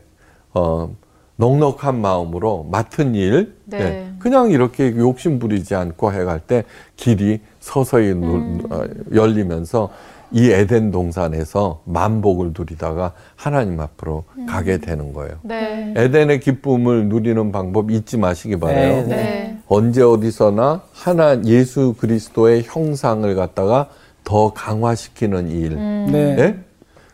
어 0.53 0.95
넉넉한 1.37 1.99
마음으로 1.99 2.67
맡은 2.71 3.15
일 3.15 3.55
네. 3.65 3.79
예, 3.81 4.11
그냥 4.19 4.51
이렇게 4.51 4.95
욕심 4.97 5.39
부리지 5.39 5.73
않고 5.73 6.13
해갈 6.13 6.41
때 6.41 6.63
길이 6.95 7.41
서서히 7.59 8.13
누- 8.13 8.67
어, 8.69 8.83
열리면서 9.15 9.89
이 10.31 10.51
에덴 10.51 10.91
동산에서 10.91 11.81
만복을 11.85 12.51
누리다가 12.55 13.13
하나님 13.35 13.79
앞으로 13.79 14.25
가게 14.47 14.77
되는 14.77 15.11
거예요. 15.11 15.37
네. 15.41 15.91
에덴의 15.97 16.39
기쁨을 16.41 17.07
누리는 17.09 17.51
방법 17.51 17.89
잊지 17.89 18.17
마시기 18.17 18.57
바래요. 18.59 19.07
네, 19.07 19.15
네. 19.15 19.54
언제 19.67 20.01
어디서나 20.01 20.81
하나 20.93 21.43
예수 21.45 21.95
그리스도의 21.97 22.63
형상을 22.65 23.33
갖다가 23.35 23.89
더 24.23 24.53
강화시키는 24.53 25.49
일. 25.49 25.73
음. 25.73 26.09
네. 26.11 26.35
예? 26.39 26.59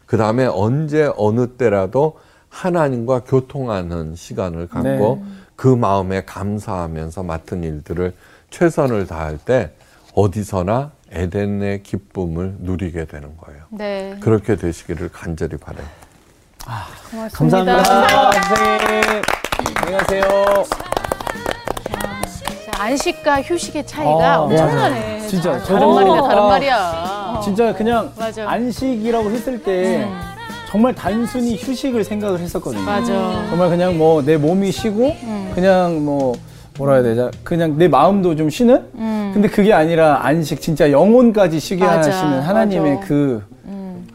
그 0.05 0.17
다음에 0.17 0.45
언제 0.45 1.11
어느 1.15 1.47
때라도 1.47 2.19
하나님과 2.49 3.21
교통하는 3.21 4.15
시간을 4.15 4.67
갖고 4.67 5.23
그 5.55 5.67
마음에 5.67 6.23
감사하면서 6.25 7.23
맡은 7.23 7.63
일들을 7.63 8.13
최선을 8.49 9.07
다할 9.07 9.37
때 9.37 9.71
어디서나 10.13 10.91
에덴의 11.11 11.83
기쁨을 11.83 12.55
누리게 12.59 13.05
되는 13.05 13.37
거예요. 13.37 13.63
네. 13.69 14.17
그렇게 14.19 14.55
되시기를 14.55 15.09
간절히 15.09 15.57
바래요. 15.57 15.85
감사합니다. 17.31 18.31
선생님. 18.31 19.21
안녕하세요. 19.77 20.90
자, 22.82 22.86
안식과 22.86 23.41
휴식의 23.43 23.86
차이가 23.86 24.34
아, 24.34 24.39
엄청나네. 24.41 25.19
진짜. 25.27 25.51
다른 25.59 25.88
저도- 25.88 25.93
말이네, 25.95 26.21
다른 26.21 26.38
아, 26.41 26.47
말이야. 26.47 27.41
진짜 27.43 27.73
그냥 27.73 28.11
맞아. 28.17 28.49
안식이라고 28.49 29.29
했을 29.29 29.61
때 29.61 30.07
정말 30.67 30.95
단순히 30.95 31.55
휴식을 31.57 32.03
생각을 32.03 32.39
했었거든요. 32.39 32.82
맞아. 32.84 33.05
정말 33.49 33.69
그냥 33.69 33.97
뭐 33.99 34.23
내 34.23 34.36
몸이 34.38 34.71
쉬고 34.71 35.15
그냥 35.53 36.03
뭐 36.03 36.34
뭐라 36.79 36.95
해야 36.95 37.03
되죠? 37.03 37.29
그냥 37.43 37.77
내 37.77 37.88
마음도 37.88 38.36
좀 38.36 38.49
쉬는? 38.49 38.84
근데 39.34 39.47
그게 39.47 39.73
아니라 39.73 40.25
안식 40.25 40.59
진짜 40.61 40.91
영혼까지 40.91 41.59
쉬게 41.59 41.86
맞아, 41.86 42.09
하시는 42.09 42.41
하나님의 42.41 42.95
맞아. 42.95 43.07
그 43.07 43.43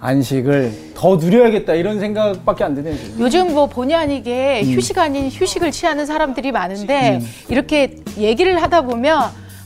안식을 0.07 0.93
더 0.95 1.17
누려야겠다 1.17 1.75
이런 1.75 1.99
생각밖에 1.99 2.63
안 2.65 2.75
드네요. 2.77 2.97
지금. 2.97 3.21
요즘 3.21 3.53
뭐 3.53 3.67
본의 3.67 3.97
아니게 3.97 4.63
휴식 4.65 4.97
아닌 4.99 5.29
휴식을 5.29 5.73
취하는 5.73 6.07
사람들이 6.07 6.53
많은데 6.53 7.21
이렇게 7.49 7.97
얘기를 8.17 8.63
하다 8.63 8.83
보면 8.83 9.21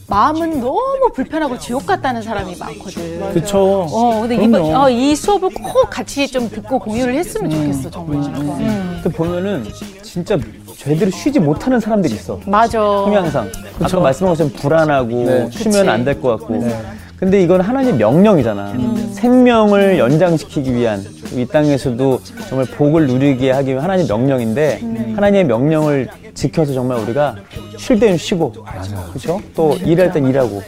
마음은 0.09 0.61
너무 0.61 1.13
불편하고 1.15 1.59
지옥 1.59 1.87
같다는 1.87 2.23
사람이 2.23 2.57
많거든. 2.59 3.33
그쵸. 3.33 3.87
어, 3.93 4.21
근데. 4.23 4.43
이번 4.43 4.75
어, 4.75 4.89
이 4.91 5.15
수업을 5.15 5.51
꼭 5.51 5.89
같이 5.91 6.27
좀 6.27 6.49
듣고 6.49 6.79
공유를 6.81 7.15
했으면 7.15 7.49
좋겠어, 7.51 7.91
정말. 7.91 8.17
음. 8.41 9.01
근데 9.03 9.17
보면은 9.17 9.65
진짜 10.03 10.37
제대로 10.77 11.11
쉬지 11.13 11.39
못하는 11.39 11.79
사람들이 11.79 12.15
있어. 12.15 12.41
맞아. 12.47 12.79
성향상. 12.81 13.53
아까 13.83 14.01
말씀한 14.01 14.33
것처럼 14.35 14.53
불안하고 14.55 15.09
네. 15.11 15.49
쉬면 15.53 15.89
안 15.89 16.05
될 16.05 16.21
것 16.21 16.39
같고. 16.39 16.67
근데 17.21 17.43
이건 17.43 17.61
하나님 17.61 17.99
명령이잖아. 17.99 18.73
생명을 19.13 19.99
연장시키기 19.99 20.75
위한 20.75 21.05
이 21.35 21.45
땅에서도 21.47 22.21
정말 22.49 22.67
복을 22.67 23.07
누리게 23.09 23.51
하기 23.51 23.73
위한 23.73 23.83
하나님 23.85 24.07
명령인데 24.07 24.81
하나님의 25.15 25.45
명령을 25.45 26.09
지켜서 26.33 26.73
정말 26.73 26.99
우리가 27.01 27.37
쉴 27.77 28.01
때는 28.01 28.17
쉬고 28.17 28.53
그렇죠? 29.11 29.39
또 29.55 29.77
일할 29.85 30.13
땐 30.13 30.27
일하고 30.27 30.63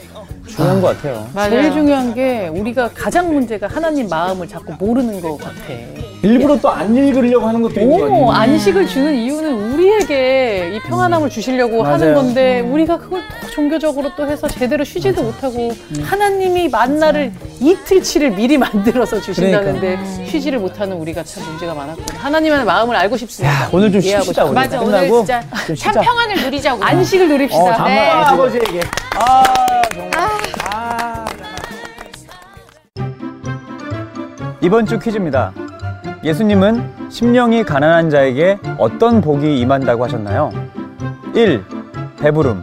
중요한 0.47 0.83
것 0.83 0.89
같아요. 0.89 1.27
제일 1.49 1.73
중요한 1.73 2.13
게 2.15 2.49
우리가 2.49 2.91
가장 2.95 3.33
문제가 3.33 3.67
하나님 3.67 4.07
마음을 4.11 4.47
자꾸 4.47 4.75
모르는 4.79 5.23
것 5.23 5.39
같아. 5.39 5.55
일부러 6.23 6.57
또 6.61 6.69
안 6.69 6.95
읽으려고 6.95 7.47
하는 7.49 7.63
것도 7.63 7.81
있는 7.81 7.99
거 7.99 8.05
아니에요? 8.07 8.25
오, 8.27 8.31
안식을 8.31 8.87
주는 8.87 9.13
이유는 9.15 9.73
우리에게 9.73 10.73
이 10.77 10.81
평안함을 10.89 11.31
주시려고 11.31 11.83
하는 11.83 12.13
맞아요. 12.13 12.15
건데 12.15 12.61
우리가 12.61 12.99
그걸 12.99 13.21
또 13.23 13.42
종교적으로 13.53 14.11
또 14.17 14.27
해서 14.27 14.49
제대로 14.49 14.83
쉬지도 14.83 15.23
못하고 15.23 15.73
하나님이 16.05 16.69
만나를 16.69 17.33
이틀치를 17.61 18.31
미리 18.31 18.57
만들어서 18.59 19.21
주신다는데 19.21 20.27
쉬지를 20.27 20.59
못하는 20.59 20.97
우리가 20.97 21.23
참 21.23 21.45
문제가 21.45 21.75
많았구나. 21.75 22.19
하나님의 22.19 22.65
마음을 22.65 22.97
알고 22.97 23.17
싶습니다. 23.19 23.69
오늘 23.71 23.93
좀 23.93 24.01
싶다. 24.01 24.45
우리. 24.45 24.55
맞아 24.55 24.81
오늘 24.81 25.01
끝나고 25.01 25.19
진짜 25.19 25.43
좀 25.67 25.77
참. 25.77 26.03
평안을 26.03 26.43
누리자고. 26.45 26.83
안식을 26.83 27.29
누립시다. 27.29 27.63
어, 27.63 27.75
정말 27.77 27.95
네. 27.95 28.09
아버지에게. 28.11 28.81
아, 29.17 29.43
정말. 29.95 30.23
이번 34.63 34.87
주 34.87 34.99
퀴즈입니다. 34.99 35.53
예수님은 36.25 37.11
심령이 37.11 37.65
가난한 37.65 38.09
자에게 38.11 38.59
어떤 38.79 39.21
복이 39.21 39.59
임한다고 39.61 40.05
하셨나요? 40.05 40.51
1. 41.35 41.65
배부름 42.21 42.63